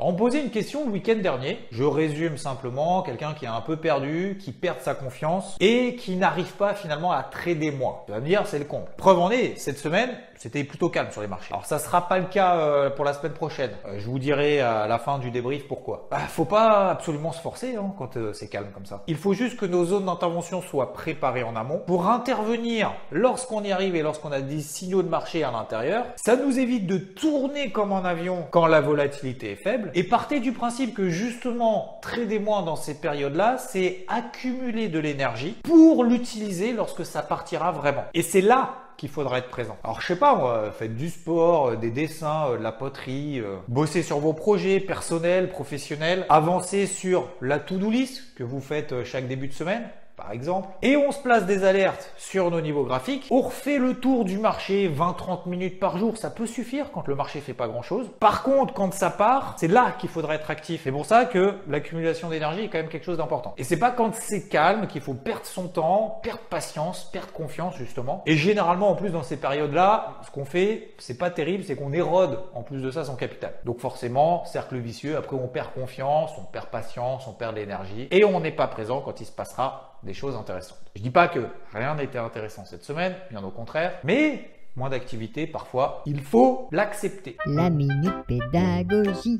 On 0.00 0.14
posait 0.14 0.42
une 0.42 0.50
question 0.50 0.86
le 0.86 0.90
week-end 0.90 1.14
dernier. 1.22 1.56
Je 1.70 1.84
résume 1.84 2.36
simplement, 2.36 3.02
quelqu'un 3.02 3.32
qui 3.32 3.44
est 3.44 3.48
un 3.48 3.60
peu 3.60 3.76
perdu, 3.76 4.38
qui 4.40 4.50
perd 4.50 4.80
sa 4.80 4.94
confiance 4.94 5.56
et 5.60 5.94
qui 5.94 6.16
n'arrive 6.16 6.52
pas 6.54 6.74
finalement 6.74 7.12
à 7.12 7.22
trader 7.22 7.70
moins. 7.70 8.00
Tu 8.06 8.12
vas 8.12 8.18
me 8.18 8.26
dire, 8.26 8.44
c'est 8.48 8.58
le 8.58 8.64
con. 8.64 8.86
Preuve 8.96 9.20
en 9.20 9.30
est, 9.30 9.56
cette 9.56 9.78
semaine, 9.78 10.10
c'était 10.38 10.64
plutôt 10.64 10.88
calme 10.88 11.10
sur 11.10 11.22
les 11.22 11.28
marchés. 11.28 11.52
Alors 11.52 11.66
ça 11.66 11.78
sera 11.78 12.08
pas 12.08 12.18
le 12.18 12.26
cas 12.26 12.56
euh, 12.56 12.90
pour 12.90 13.04
la 13.04 13.12
semaine 13.12 13.32
prochaine. 13.32 13.70
Euh, 13.86 13.98
je 13.98 14.06
vous 14.06 14.18
dirai 14.18 14.60
à 14.60 14.86
la 14.86 14.98
fin 14.98 15.18
du 15.18 15.30
débrief 15.30 15.66
pourquoi. 15.66 16.08
Bah, 16.10 16.18
faut 16.18 16.44
pas 16.44 16.90
absolument 16.90 17.32
se 17.32 17.40
forcer 17.40 17.76
hein, 17.76 17.92
quand 17.98 18.16
euh, 18.16 18.32
c'est 18.32 18.48
calme 18.48 18.68
comme 18.72 18.86
ça. 18.86 19.02
Il 19.06 19.16
faut 19.16 19.32
juste 19.32 19.58
que 19.58 19.66
nos 19.66 19.84
zones 19.84 20.06
d'intervention 20.06 20.62
soient 20.62 20.92
préparées 20.92 21.42
en 21.42 21.56
amont 21.56 21.82
pour 21.86 22.08
intervenir 22.08 22.92
lorsqu'on 23.10 23.62
y 23.62 23.72
arrive 23.72 23.96
et 23.96 24.02
lorsqu'on 24.02 24.32
a 24.32 24.40
des 24.40 24.60
signaux 24.60 25.02
de 25.02 25.08
marché 25.08 25.44
à 25.44 25.50
l'intérieur. 25.50 26.04
Ça 26.16 26.36
nous 26.36 26.58
évite 26.58 26.86
de 26.86 26.98
tourner 26.98 27.72
comme 27.72 27.92
en 27.92 28.04
avion 28.04 28.46
quand 28.50 28.66
la 28.66 28.80
volatilité 28.80 29.52
est 29.52 29.56
faible 29.56 29.90
et 29.94 30.04
partez 30.04 30.40
du 30.40 30.52
principe 30.52 30.94
que 30.94 31.08
justement, 31.08 31.98
trader 32.02 32.38
moins 32.38 32.62
dans 32.62 32.76
ces 32.76 32.94
périodes-là, 32.94 33.58
c'est 33.58 34.04
accumuler 34.08 34.88
de 34.88 34.98
l'énergie 34.98 35.56
pour 35.64 36.04
l'utiliser 36.04 36.72
lorsque 36.72 37.04
ça 37.04 37.22
partira 37.22 37.72
vraiment. 37.72 38.04
Et 38.14 38.22
c'est 38.22 38.40
là 38.40 38.85
qu'il 38.96 39.08
faudra 39.08 39.38
être 39.38 39.48
présent. 39.48 39.76
Alors 39.84 40.00
je 40.00 40.06
sais 40.06 40.16
pas, 40.16 40.70
faites 40.78 40.96
du 40.96 41.10
sport, 41.10 41.68
euh, 41.68 41.76
des 41.76 41.90
dessins, 41.90 42.50
euh, 42.50 42.58
de 42.58 42.62
la 42.62 42.72
poterie, 42.72 43.40
euh, 43.40 43.56
bossez 43.68 44.02
sur 44.02 44.18
vos 44.18 44.32
projets 44.32 44.80
personnels, 44.80 45.48
professionnels, 45.50 46.26
avancez 46.28 46.86
sur 46.86 47.28
la 47.40 47.58
to-do 47.58 47.90
list 47.90 48.34
que 48.34 48.44
vous 48.44 48.60
faites 48.60 49.04
chaque 49.04 49.28
début 49.28 49.48
de 49.48 49.52
semaine 49.52 49.88
par 50.16 50.32
exemple, 50.32 50.68
et 50.82 50.96
on 50.96 51.12
se 51.12 51.20
place 51.20 51.44
des 51.44 51.64
alertes 51.64 52.12
sur 52.16 52.50
nos 52.50 52.60
niveaux 52.62 52.84
graphiques, 52.84 53.26
on 53.30 53.42
refait 53.42 53.78
le 53.78 53.94
tour 53.94 54.24
du 54.24 54.38
marché 54.38 54.88
20-30 54.88 55.48
minutes 55.48 55.78
par 55.78 55.98
jour, 55.98 56.16
ça 56.16 56.30
peut 56.30 56.46
suffire 56.46 56.90
quand 56.90 57.06
le 57.06 57.14
marché 57.14 57.40
fait 57.40 57.52
pas 57.52 57.68
grand 57.68 57.82
chose. 57.82 58.08
Par 58.18 58.42
contre, 58.42 58.72
quand 58.72 58.92
ça 58.94 59.10
part, 59.10 59.54
c'est 59.58 59.68
là 59.68 59.92
qu'il 59.98 60.08
faudrait 60.08 60.36
être 60.36 60.50
actif. 60.50 60.80
C'est 60.84 60.92
pour 60.92 61.04
ça 61.04 61.26
que 61.26 61.54
l'accumulation 61.68 62.30
d'énergie 62.30 62.62
est 62.62 62.68
quand 62.68 62.78
même 62.78 62.88
quelque 62.88 63.04
chose 63.04 63.18
d'important. 63.18 63.54
Et 63.58 63.64
c'est 63.64 63.78
pas 63.78 63.90
quand 63.90 64.14
c'est 64.14 64.48
calme 64.48 64.86
qu'il 64.86 65.02
faut 65.02 65.14
perdre 65.14 65.44
son 65.44 65.68
temps, 65.68 66.20
perdre 66.22 66.40
patience, 66.48 67.10
perdre 67.12 67.32
confiance 67.32 67.76
justement. 67.76 68.22
Et 68.24 68.36
généralement, 68.36 68.90
en 68.90 68.94
plus 68.94 69.10
dans 69.10 69.22
ces 69.22 69.36
périodes-là, 69.36 70.14
ce 70.24 70.30
qu'on 70.30 70.46
fait, 70.46 70.94
c'est 70.98 71.18
pas 71.18 71.30
terrible, 71.30 71.64
c'est 71.64 71.76
qu'on 71.76 71.92
érode 71.92 72.40
en 72.54 72.62
plus 72.62 72.80
de 72.80 72.90
ça 72.90 73.04
son 73.04 73.16
capital. 73.16 73.52
Donc 73.64 73.80
forcément, 73.80 74.44
cercle 74.46 74.76
vicieux, 74.78 75.16
après 75.16 75.36
on 75.36 75.48
perd 75.48 75.72
confiance, 75.74 76.30
on 76.38 76.44
perd 76.44 76.66
patience, 76.66 77.26
on 77.26 77.32
perd 77.32 77.54
l'énergie, 77.54 78.08
et 78.10 78.24
on 78.24 78.40
n'est 78.40 78.50
pas 78.50 78.66
présent 78.66 79.00
quand 79.00 79.20
il 79.20 79.26
se 79.26 79.32
passera 79.32 79.95
des 80.06 80.14
choses 80.14 80.36
intéressantes. 80.36 80.78
Je 80.94 81.02
dis 81.02 81.10
pas 81.10 81.28
que 81.28 81.40
rien 81.74 81.94
n'était 81.94 82.18
intéressant 82.18 82.64
cette 82.64 82.84
semaine, 82.84 83.14
bien 83.30 83.42
au 83.42 83.50
contraire, 83.50 83.98
mais 84.04 84.48
moins 84.76 84.90
d'activité, 84.90 85.46
parfois, 85.46 86.02
il 86.04 86.20
faut 86.20 86.68
l'accepter. 86.70 87.36
La 87.46 87.70
minute 87.70 88.12
pédagogie 88.26 89.38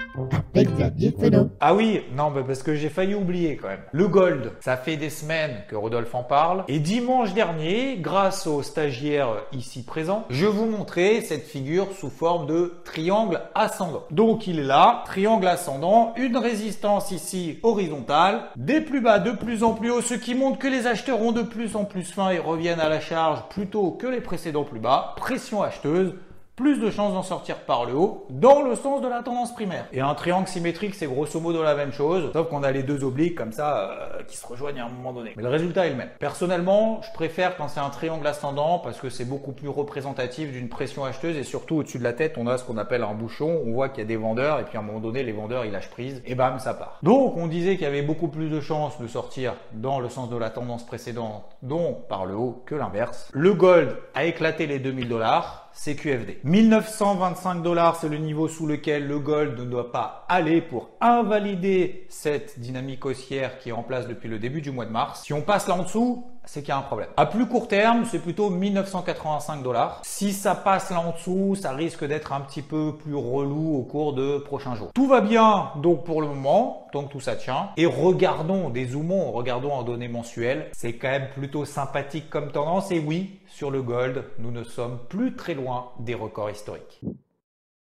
avec 0.55 0.71
Xavier 0.75 1.15
Fenot. 1.19 1.51
Ah 1.61 1.75
oui, 1.75 2.03
non, 2.15 2.31
mais 2.31 2.43
parce 2.43 2.63
que 2.63 2.75
j'ai 2.75 2.89
failli 2.89 3.15
oublier 3.15 3.57
quand 3.57 3.69
même. 3.69 3.83
Le 3.93 4.09
gold, 4.09 4.53
ça 4.61 4.79
fait 4.79 4.97
des 4.97 5.11
semaines 5.11 5.63
que 5.69 5.77
Rodolphe 5.77 6.15
en 6.15 6.23
parle. 6.23 6.65
Et 6.69 6.79
dimanche 6.79 7.35
dernier, 7.35 7.99
grâce 7.99 8.47
aux 8.47 8.63
stagiaires 8.63 9.43
ici 9.53 9.85
présents, 9.85 10.25
je 10.31 10.47
vous 10.47 10.67
montrais 10.67 11.21
cette 11.21 11.45
figure 11.45 11.93
sous 11.93 12.11
forme 12.11 12.47
de 12.47 12.81
triangle 12.97 13.43
ascendant. 13.55 14.05
Donc 14.11 14.47
il 14.47 14.59
est 14.59 14.63
là, 14.63 15.03
triangle 15.05 15.47
ascendant, 15.47 16.15
une 16.17 16.39
résistance 16.39 17.11
ici 17.11 17.59
horizontale, 17.63 18.45
des 18.57 18.81
plus 18.81 19.03
bas 19.03 19.19
de 19.19 19.33
plus 19.33 19.63
en 19.63 19.75
plus 19.75 19.91
haut, 19.91 20.01
ce 20.01 20.15
qui 20.15 20.35
montre 20.35 20.59
que 20.59 20.67
les 20.67 20.87
acheteurs 20.87 21.21
ont 21.21 21.33
de 21.33 21.43
plus 21.43 21.77
en 21.77 21.85
plus 21.85 22.11
faim 22.11 22.31
et 22.31 22.39
reviennent 22.39 22.81
à 22.81 22.89
la 22.89 23.01
charge 23.01 23.43
plutôt 23.51 23.91
que 23.91 24.07
les 24.07 24.23
précédents 24.23 24.65
plus 24.65 24.81
bas 24.81 25.13
pression 25.19 25.63
acheteuse, 25.63 26.15
plus 26.57 26.81
de 26.81 26.91
chances 26.91 27.13
d'en 27.13 27.23
sortir 27.23 27.59
par 27.59 27.85
le 27.85 27.95
haut 27.95 28.27
dans 28.31 28.63
le 28.63 28.75
sens 28.75 29.03
de 29.03 29.09
la 29.09 29.23
tendance 29.23 29.55
primaire. 29.55 29.87
Et 29.93 30.01
un 30.01 30.15
triangle 30.15 30.49
symétrique, 30.49 30.95
c'est 30.95 31.07
grosso 31.07 31.39
modo 31.39 31.63
la 31.63 31.75
même 31.75 31.93
chose, 31.93 32.31
sauf 32.33 32.49
qu'on 32.49 32.63
a 32.63 32.73
les 32.73 32.83
deux 32.83 33.05
obliques 33.05 33.35
comme 33.35 33.53
ça 33.53 33.91
euh, 33.91 34.23
qui 34.27 34.39
se 34.39 34.47
rejoignent 34.47 34.81
à 34.81 34.87
un 34.87 34.89
moment 34.89 35.13
donné. 35.13 35.35
Mais 35.37 35.43
le 35.43 35.51
résultat 35.51 35.87
est 35.87 35.91
le 35.91 35.97
même. 35.97 36.09
Personnellement, 36.19 37.03
je 37.03 37.13
préfère 37.13 37.57
quand 37.59 37.69
c'est 37.69 37.81
un 37.81 37.91
triangle 37.91 38.27
ascendant 38.27 38.79
parce 38.79 38.99
que 38.99 39.11
c'est 39.11 39.27
beaucoup 39.27 39.53
plus 39.53 39.69
représentatif 39.69 40.51
d'une 40.51 40.71
pression 40.71 41.05
acheteuse 41.05 41.37
et 41.37 41.45
surtout 41.45 41.77
au-dessus 41.77 41.99
de 41.99 42.05
la 42.05 42.15
tête, 42.15 42.37
on 42.39 42.47
a 42.47 42.57
ce 42.57 42.65
qu'on 42.65 42.79
appelle 42.79 43.03
un 43.03 43.15
bouchon. 43.15 43.61
On 43.67 43.73
voit 43.73 43.91
qu'il 43.91 43.99
y 43.99 44.07
a 44.07 44.09
des 44.09 44.17
vendeurs 44.17 44.59
et 44.59 44.65
puis 44.65 44.79
à 44.79 44.81
un 44.81 44.85
moment 44.85 45.01
donné, 45.01 45.23
les 45.23 45.33
vendeurs 45.33 45.67
ils 45.67 45.73
lâchent 45.73 45.91
prise 45.91 46.23
et 46.25 46.35
bam, 46.35 46.59
ça 46.59 46.73
part. 46.73 46.99
Donc 47.03 47.37
on 47.37 47.49
disait 47.49 47.75
qu'il 47.75 47.85
y 47.85 47.87
avait 47.87 48.03
beaucoup 48.03 48.29
plus 48.29 48.49
de 48.49 48.61
chances 48.61 48.99
de 48.99 49.07
sortir 49.07 49.55
dans 49.73 50.01
le 50.01 50.09
sens 50.09 50.31
de 50.31 50.37
la 50.37 50.49
tendance 50.49 50.87
précédente, 50.87 51.45
donc 51.63 52.09
par 52.09 52.25
le 52.25 52.35
haut, 52.35 52.63
que 52.65 52.75
l'inverse. 52.75 53.31
Le 53.35 53.53
gold 53.53 53.95
a 54.15 54.25
éclaté 54.25 54.67
les 54.67 54.79
2000 54.79 55.09
dollars. 55.09 55.66
C'est 55.79 55.95
QFD. 55.95 56.39
1925 56.43 57.63
dollars, 57.63 57.97
c'est 57.97 58.09
le 58.09 58.17
niveau 58.17 58.49
sous 58.49 58.67
lequel 58.67 59.07
le 59.07 59.19
gold 59.19 59.59
ne 59.59 59.65
doit 59.67 59.93
pas 59.93 60.25
aller 60.27 60.63
pour 60.63 60.89
invalider 61.03 62.07
cette 62.09 62.59
dynamique 62.59 63.05
haussière 63.05 63.59
qui 63.59 63.69
est 63.69 63.73
en 63.73 63.83
place 63.83 64.09
depuis 64.09 64.29
le 64.31 64.39
début 64.39 64.63
du 64.63 64.71
mois 64.71 64.87
de 64.87 64.91
mars. 64.91 65.23
Si 65.25 65.35
on 65.35 65.43
passe 65.43 65.69
là 65.69 65.75
en 65.75 65.83
dessous, 65.83 66.25
c'est 66.47 66.61
qu'il 66.61 66.71
y 66.71 66.73
a 66.73 66.79
un 66.79 66.83
problème. 66.83 67.09
À 67.17 67.27
plus 67.27 67.47
court 67.47 67.69
terme, 67.69 68.05
c'est 68.11 68.19
plutôt 68.19 68.51
1985 68.51 69.63
dollars. 69.63 70.01
Si 70.05 70.33
ça 70.33 70.55
passe 70.55 70.91
là 70.91 71.01
en 71.01 71.13
dessous, 71.13 71.55
ça 71.55 71.73
risque 71.73 72.05
d'être 72.05 72.33
un 72.33 72.41
petit 72.41 72.63
peu 72.63 72.95
plus 72.97 73.15
relou 73.15 73.77
au 73.77 73.83
cours 73.83 74.15
de 74.15 74.39
prochains 74.39 74.75
jours. 74.75 74.91
Tout 74.95 75.07
va 75.07 75.21
bien 75.21 75.71
donc 75.77 76.05
pour 76.05 76.23
le 76.23 76.29
moment, 76.29 76.87
que 77.05 77.11
tout 77.11 77.21
ça 77.21 77.37
tient. 77.37 77.71
Et 77.77 77.87
regardons, 77.87 78.71
dézoomons, 78.71 79.33
regardons 79.33 79.73
en 79.73 79.83
données 79.83 80.09
mensuelles. 80.09 80.71
C'est 80.73 80.95
quand 80.95 81.11
même 81.11 81.29
plutôt 81.31 81.65
sympathique 81.65 82.31
comme 82.31 82.51
tendance. 82.51 82.91
Et 82.91 82.99
oui, 82.99 83.41
sur 83.49 83.71
le 83.71 83.83
gold, 83.83 84.25
nous 84.39 84.51
ne 84.51 84.65
sommes 84.65 84.99
plus 85.09 85.35
très 85.35 85.55
loin 85.55 85.91
des 86.01 86.15
records 86.15 86.51
historiques. 86.51 87.01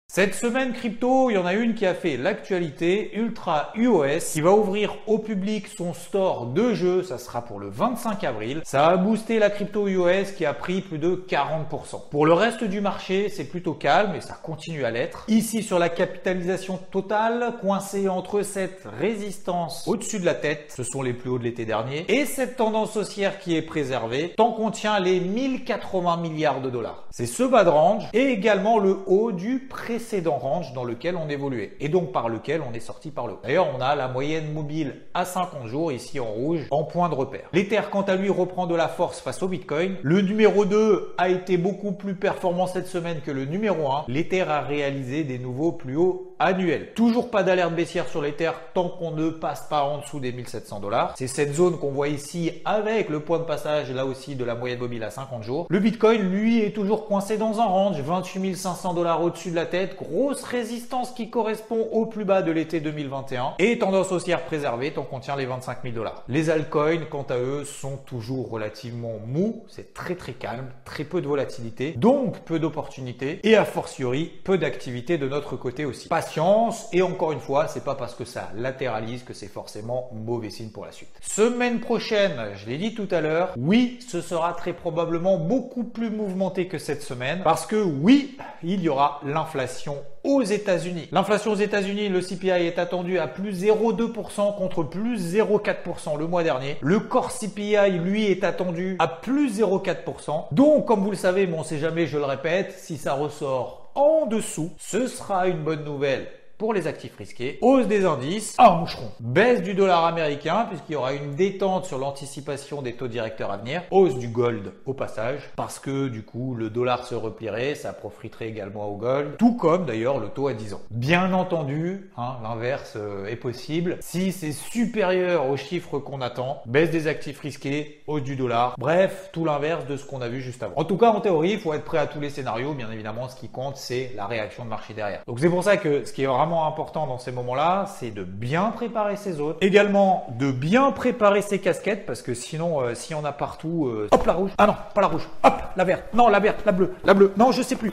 Cette 0.07 0.35
semaine 0.35 0.75
crypto, 0.75 1.29
il 1.29 1.35
y 1.35 1.39
en 1.39 1.47
a 1.47 1.55
une 1.55 1.75
qui 1.75 1.87
a 1.87 1.95
fait 1.95 2.17
l'actualité, 2.17 3.17
Ultra 3.17 3.73
UOS, 3.75 4.21
qui 4.33 4.43
va 4.43 4.53
ouvrir 4.53 4.95
au 5.09 5.19
public 5.19 5.67
son 5.67 5.93
store 5.93 6.47
de 6.47 6.73
jeux, 6.73 7.03
ça 7.03 7.19
sera 7.19 7.43
pour 7.43 7.59
le 7.59 7.69
25 7.69 8.23
avril. 8.23 8.61
Ça 8.65 8.87
a 8.87 8.97
boosté 8.97 9.41
la 9.41 9.51
crypto 9.51 9.89
UOS 9.89 10.35
qui 10.37 10.45
a 10.45 10.55
pris 10.55 10.83
plus 10.83 10.99
de 10.99 11.17
40%. 11.29 12.11
Pour 12.11 12.27
le 12.27 12.33
reste 12.33 12.63
du 12.63 12.81
marché, 12.81 13.29
c'est 13.29 13.47
plutôt 13.47 13.73
calme 13.73 14.15
et 14.15 14.21
ça 14.21 14.35
continue 14.35 14.85
à 14.85 14.93
l'être. 14.93 15.25
Ici 15.27 15.65
sur 15.65 15.81
la 15.81 15.89
capitalisation 15.89 16.79
totale, 16.93 17.55
coincée 17.61 18.09
entre 18.09 18.43
cette 18.43 18.87
résistance 19.01 19.83
au-dessus 19.89 20.21
de 20.21 20.27
la 20.27 20.35
tête, 20.35 20.73
ce 20.77 20.85
sont 20.85 21.03
les 21.03 21.15
plus 21.15 21.31
hauts 21.31 21.39
de 21.39 21.45
l'été 21.45 21.65
dernier, 21.65 22.05
et 22.09 22.25
cette 22.25 22.57
tendance 22.57 22.97
haussière 22.97 23.41
qui 23.41 23.57
est 23.57 23.63
préservée, 23.63 24.33
tant 24.37 24.53
qu'on 24.53 24.71
tient 24.71 25.01
les 25.01 25.19
1080 25.19 26.19
milliards 26.19 26.61
de 26.61 26.71
dollars. 26.71 27.09
C'est 27.11 27.27
ce 27.27 27.43
bas 27.43 27.65
de 27.65 27.71
range 27.71 28.05
et 28.13 28.27
également 28.27 28.79
le 28.79 28.99
haut 29.07 29.33
du 29.33 29.59
précédent 29.59 29.94
précédent 29.95 30.39
range 30.39 30.73
dans 30.73 30.83
lequel 30.83 31.15
on 31.15 31.29
évoluait 31.29 31.77
et 31.79 31.89
donc 31.89 32.11
par 32.11 32.29
lequel 32.29 32.63
on 32.69 32.75
est 32.75 32.81
sorti 32.81 33.13
par 33.13 33.29
le 33.29 33.35
haut. 33.35 33.39
D'ailleurs, 33.45 33.69
on 33.77 33.81
a 33.81 33.95
la 33.95 34.09
moyenne 34.09 34.53
mobile 34.53 34.97
à 35.15 35.25
50 35.25 35.69
jours 35.69 35.93
ici 35.93 36.19
en 36.19 36.25
rouge 36.25 36.67
en 36.73 36.83
point 36.83 37.09
de 37.09 37.15
repère. 37.15 37.49
L'Ether 37.53 37.83
quant 37.93 38.03
à 38.03 38.17
lui 38.17 38.29
reprend 38.29 38.67
de 38.67 38.75
la 38.75 38.89
force 38.89 39.21
face 39.21 39.41
au 39.45 39.47
Bitcoin. 39.47 39.95
Le 40.03 40.21
numéro 40.21 40.65
2 40.65 41.15
a 41.17 41.29
été 41.29 41.59
beaucoup 41.59 41.93
plus 41.93 42.17
performant 42.17 42.67
cette 42.67 42.89
semaine 42.89 43.21
que 43.21 43.31
le 43.31 43.45
numéro 43.45 43.89
1. 43.89 44.07
L'Ether 44.09 44.43
a 44.43 44.63
réalisé 44.63 45.23
des 45.23 45.39
nouveaux 45.39 45.71
plus 45.71 45.97
hauts 45.97 46.35
annuels. 46.41 46.93
Toujours 46.97 47.31
pas 47.31 47.45
d'alerte 47.45 47.77
baissière 47.77 48.09
sur 48.09 48.21
l'Ether 48.21 48.51
tant 48.75 48.89
qu'on 48.89 49.13
ne 49.13 49.31
passe 49.31 49.69
pas 49.69 49.85
en 49.85 49.99
dessous 49.99 50.19
des 50.19 50.33
1700 50.33 50.81
dollars. 50.81 51.15
C'est 51.17 51.29
cette 51.29 51.55
zone 51.55 51.79
qu'on 51.79 51.93
voit 51.93 52.09
ici 52.09 52.51
avec 52.65 53.11
le 53.11 53.21
point 53.21 53.39
de 53.39 53.45
passage 53.45 53.93
là 53.93 54.07
aussi 54.07 54.35
de 54.35 54.45
la 54.45 54.57
moyenne 54.57 54.81
mobile 54.81 55.05
à 55.05 55.11
50 55.11 55.45
jours. 55.45 55.67
Le 55.71 55.79
Bitcoin 55.79 56.21
lui 56.33 56.61
est 56.63 56.73
toujours 56.73 57.07
coincé 57.07 57.37
dans 57.37 57.61
un 57.61 57.67
range 57.67 58.01
28 58.01 58.57
500 58.57 58.95
dollars 58.95 59.23
au-dessus 59.23 59.51
de 59.51 59.55
la 59.55 59.67
tête 59.67 59.84
grosse 59.93 60.43
résistance 60.43 61.13
qui 61.13 61.31
correspond 61.31 61.89
au 61.93 62.07
plus 62.07 62.25
bas 62.25 62.43
de 62.43 62.51
l'été 62.51 62.81
2021 62.81 63.55
et 63.59 63.79
tendance 63.79 64.11
haussière 64.13 64.45
préservée 64.45 64.93
tant 64.93 65.03
qu'on 65.03 65.21
tient 65.21 65.37
les 65.37 65.47
25 65.47 65.79
000 65.83 65.95
dollars. 65.95 66.25
Les 66.29 66.51
altcoins, 66.51 67.05
quant 67.11 67.27
à 67.29 67.37
eux, 67.37 67.65
sont 67.65 67.99
toujours 67.99 68.51
relativement 68.51 69.19
mous, 69.27 69.65
c'est 69.69 69.93
très 69.93 70.15
très 70.15 70.33
calme, 70.33 70.71
très 70.85 71.05
peu 71.05 71.21
de 71.21 71.27
volatilité, 71.27 71.93
donc 71.93 72.41
peu 72.41 72.59
d'opportunités 72.59 73.41
et 73.43 73.57
a 73.57 73.65
fortiori 73.65 74.33
peu 74.45 74.59
d'activité 74.59 75.19
de 75.19 75.29
notre 75.29 75.57
côté 75.57 75.85
aussi. 75.85 76.09
Patience 76.09 76.89
et 76.93 77.03
encore 77.03 77.33
une 77.33 77.41
fois, 77.41 77.69
c'est 77.69 77.85
pas 77.85 77.95
parce 77.95 78.15
que 78.15 78.25
ça 78.25 78.51
latéralise 78.57 79.25
que 79.25 79.35
c'est 79.35 79.49
forcément 79.49 80.11
mauvais 80.13 80.51
signe 80.51 80.71
pour 80.71 80.85
la 80.85 80.93
suite. 80.93 81.11
Semaine 81.21 81.81
prochaine, 81.81 82.53
je 82.55 82.67
l'ai 82.71 82.79
dit 82.79 82.95
tout 82.95 83.09
à 83.11 83.21
l'heure, 83.21 83.53
oui, 83.57 83.99
ce 84.07 84.21
sera 84.21 84.53
très 84.55 84.73
probablement 84.73 85.39
beaucoup 85.39 85.85
plus 85.85 86.11
mouvementé 86.11 86.69
que 86.69 86.79
cette 86.79 87.03
semaine 87.03 87.43
parce 87.43 87.67
que 87.67 87.77
oui, 87.77 88.39
il 88.63 88.81
y 88.81 88.89
aura 88.89 89.21
l'inflation 89.25 89.74
aux 90.23 90.43
États-Unis. 90.43 91.09
L'inflation 91.13 91.53
aux 91.53 91.57
États-Unis, 91.57 92.09
le 92.09 92.21
CPI 92.21 92.67
est 92.67 92.79
attendu 92.79 93.19
à 93.19 93.27
plus 93.27 93.65
0,2% 93.65 94.57
contre 94.57 94.83
plus 94.83 95.35
0,4% 95.35 96.19
le 96.19 96.27
mois 96.27 96.43
dernier. 96.43 96.77
Le 96.81 97.01
core 97.01 97.33
CPI, 97.33 97.99
lui, 97.99 98.27
est 98.27 98.45
attendu 98.45 98.97
à 98.99 99.09
plus 99.09 99.61
0,4%. 99.61 100.47
Donc, 100.53 100.87
comme 100.87 101.01
vous 101.01 101.11
le 101.11 101.17
savez, 101.17 101.47
mais 101.47 101.57
on 101.57 101.65
sait 101.65 101.79
jamais, 101.79 102.07
je 102.07 102.19
le 102.19 102.25
répète, 102.25 102.75
si 102.79 102.97
ça 102.97 103.15
ressort 103.15 103.91
en 103.95 104.27
dessous, 104.27 104.73
ce 104.79 105.07
sera 105.07 105.47
une 105.47 105.63
bonne 105.63 105.85
nouvelle 105.85 106.27
pour 106.59 106.73
les 106.73 106.87
actifs 106.87 107.17
risqués, 107.17 107.59
hausse 107.61 107.87
des 107.87 108.05
indices, 108.05 108.55
un 108.59 108.77
moucheron, 108.77 109.11
baisse 109.21 109.63
du 109.63 109.75
dollar 109.75 110.05
américain 110.05 110.67
puisqu'il 110.69 110.93
y 110.93 110.97
aura 110.97 111.13
une 111.13 111.35
détente 111.35 111.85
sur 111.85 111.99
l'anticipation 111.99 112.83
des 112.83 112.95
taux 112.95 113.09
directeurs 113.09 113.51
à 113.51 113.57
venir, 113.57 113.83
hausse 113.91 114.17
du 114.17 114.29
gold 114.29 114.73
au 114.87 114.95
passage 114.95 115.51
parce 115.57 115.79
que 115.79 116.09
du 116.09 116.23
coup 116.23 116.55
le 116.55 116.71
dollar 116.71 117.07
se 117.07 117.15
replierait, 117.15 117.75
ça 117.75 117.93
profiterait 117.93 118.49
également 118.49 118.89
au 118.89 118.97
gold, 118.97 119.37
tout 119.37 119.57
comme 119.57 119.87
d'ailleurs 119.87 120.21
le 120.21 120.29
taux 120.29 120.49
à 120.49 120.55
10 120.55 120.75
ans. 120.75 120.81
Bien 120.91 121.33
entendu, 121.33 122.11
hein, 122.17 122.37
l'inverse 122.43 122.95
euh, 122.97 123.27
est 123.27 123.37
possible. 123.37 123.99
Si 124.01 124.33
c'est 124.33 124.53
supérieur 124.53 125.49
aux 125.49 125.57
chiffres 125.57 125.99
qu'on 125.99 126.21
attend, 126.21 126.63
baisse 126.67 126.91
des 126.91 127.07
actifs 127.07 127.41
risqués, 127.41 128.03
hausse 128.07 128.23
du 128.23 128.37
dollar, 128.37 128.75
bref, 128.79 129.31
tout 129.33 129.45
l'inverse 129.45 129.87
de 129.87 129.97
ce 129.97 130.05
qu'on 130.05 130.21
a 130.21 130.29
vu 130.29 130.41
juste 130.41 130.63
avant. 130.63 130.75
En 130.77 130.85
tout 130.85 130.97
cas, 130.97 131.11
en 131.11 131.21
théorie, 131.21 131.53
il 131.53 131.59
faut 131.59 131.75
être 131.75 131.85
prêt 131.85 131.99
à 131.99 132.07
tous 132.07 132.21
les 132.21 132.31
scénarios. 132.31 132.75
Bien 132.75 132.91
évidemment, 132.91 133.29
ce 133.29 133.37
qui 133.37 133.49
compte, 133.49 133.77
c'est 133.77 134.13
la 134.17 134.27
réaction 134.27 134.65
de 134.65 134.71
marché 134.71 134.95
derrière. 134.95 135.21
Donc 135.27 135.41
c'est 135.41 135.49
pour 135.49 135.65
ça 135.65 135.77
que 135.77 136.05
ce 136.05 136.13
qui 136.13 136.23
est 136.23 136.27
vraiment 136.27 136.44
important 136.53 137.07
dans 137.07 137.19
ces 137.19 137.33
moments-là, 137.33 137.87
c'est 137.99 138.11
de 138.11 138.23
bien 138.23 138.71
préparer 138.71 139.17
ses 139.17 139.33
zones. 139.33 139.57
Également, 139.61 140.27
de 140.39 140.51
bien 140.51 140.91
préparer 140.93 141.43
ses 141.43 141.61
casquettes, 141.61 142.07
parce 142.07 142.23
que 142.23 142.35
sinon, 142.35 142.81
euh, 142.81 142.95
si 142.95 143.15
on 143.15 143.25
a 143.25 143.33
partout, 143.33 143.87
euh, 143.87 144.09
hop, 144.11 144.27
la 144.27 144.33
rouge. 144.33 144.51
Ah 144.59 144.67
non, 144.67 144.77
pas 144.95 145.01
la 145.01 145.09
rouge. 145.09 145.29
Hop, 145.43 145.55
la 145.77 145.85
verte. 145.85 146.05
Non, 146.15 146.29
la 146.29 146.41
verte, 146.41 146.65
la 146.65 146.73
bleue, 146.73 146.95
la 147.05 147.15
bleue. 147.15 147.33
Non, 147.37 147.53
je 147.53 147.63
sais 147.63 147.77
plus. 147.77 147.91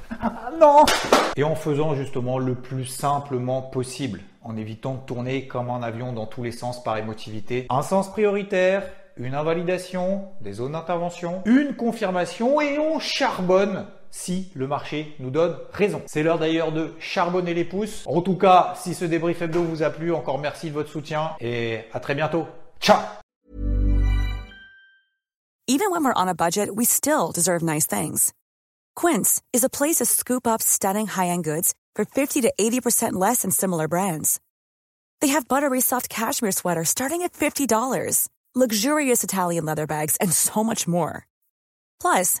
non. 0.60 0.84
Et 1.36 1.44
en 1.44 1.54
faisant 1.54 1.94
justement 1.94 2.38
le 2.38 2.54
plus 2.54 2.86
simplement 2.86 3.62
possible, 3.62 4.20
en 4.42 4.56
évitant 4.56 4.94
de 4.94 5.06
tourner 5.06 5.46
comme 5.46 5.70
un 5.70 5.82
avion 5.82 6.12
dans 6.12 6.26
tous 6.26 6.42
les 6.42 6.52
sens 6.52 6.82
par 6.82 6.96
émotivité. 6.96 7.66
Un 7.70 7.82
sens 7.82 8.10
prioritaire, 8.10 8.82
une 9.16 9.34
invalidation, 9.34 10.28
des 10.40 10.54
zones 10.54 10.72
d'intervention, 10.72 11.42
une 11.44 11.76
confirmation 11.76 12.60
et 12.60 12.78
on 12.78 12.98
charbonne 12.98 13.86
si 14.14 14.48
le 14.54 14.68
marché 14.68 15.16
nous 15.18 15.30
donne 15.30 15.58
raison. 15.72 16.00
C'est 16.06 16.22
l'heure 16.22 16.38
d'ailleurs 16.38 16.70
de 16.70 16.92
charbonner 17.00 17.52
les 17.52 17.64
pouces. 17.64 18.04
En 18.06 18.22
tout 18.22 18.36
cas, 18.36 18.74
si 18.80 18.94
ce 18.94 19.04
débrief 19.04 19.42
hebdo 19.42 19.64
vous 19.64 19.82
a 19.82 19.90
plu, 19.90 20.14
encore 20.14 20.38
merci 20.38 20.68
de 20.68 20.72
votre 20.72 20.88
soutien 20.88 21.32
et 21.40 21.80
à 21.92 21.98
très 21.98 22.14
bientôt. 22.14 22.46
Ciao 22.80 23.00
Even 25.66 25.90
when 25.90 26.04
we're 26.04 26.14
on 26.14 26.28
a 26.28 26.34
budget, 26.34 26.68
we 26.74 26.84
still 26.84 27.32
deserve 27.32 27.62
nice 27.62 27.86
things. 27.86 28.32
Quince 28.94 29.42
is 29.52 29.64
a 29.64 29.70
place 29.70 29.96
to 29.96 30.04
scoop 30.04 30.46
up 30.46 30.62
stunning 30.62 31.06
high-end 31.06 31.42
goods 31.42 31.74
for 31.96 32.04
50 32.04 32.42
to 32.42 32.52
80% 32.58 33.14
less 33.14 33.42
than 33.42 33.50
similar 33.50 33.88
brands. 33.88 34.40
They 35.20 35.28
have 35.28 35.48
buttery 35.48 35.80
soft 35.80 36.08
cashmere 36.08 36.52
sweaters 36.52 36.90
starting 36.90 37.22
at 37.22 37.32
$50, 37.32 38.28
luxurious 38.54 39.24
Italian 39.24 39.64
leather 39.64 39.86
bags, 39.86 40.16
and 40.20 40.30
so 40.32 40.62
much 40.62 40.86
more. 40.86 41.26
Plus, 42.00 42.40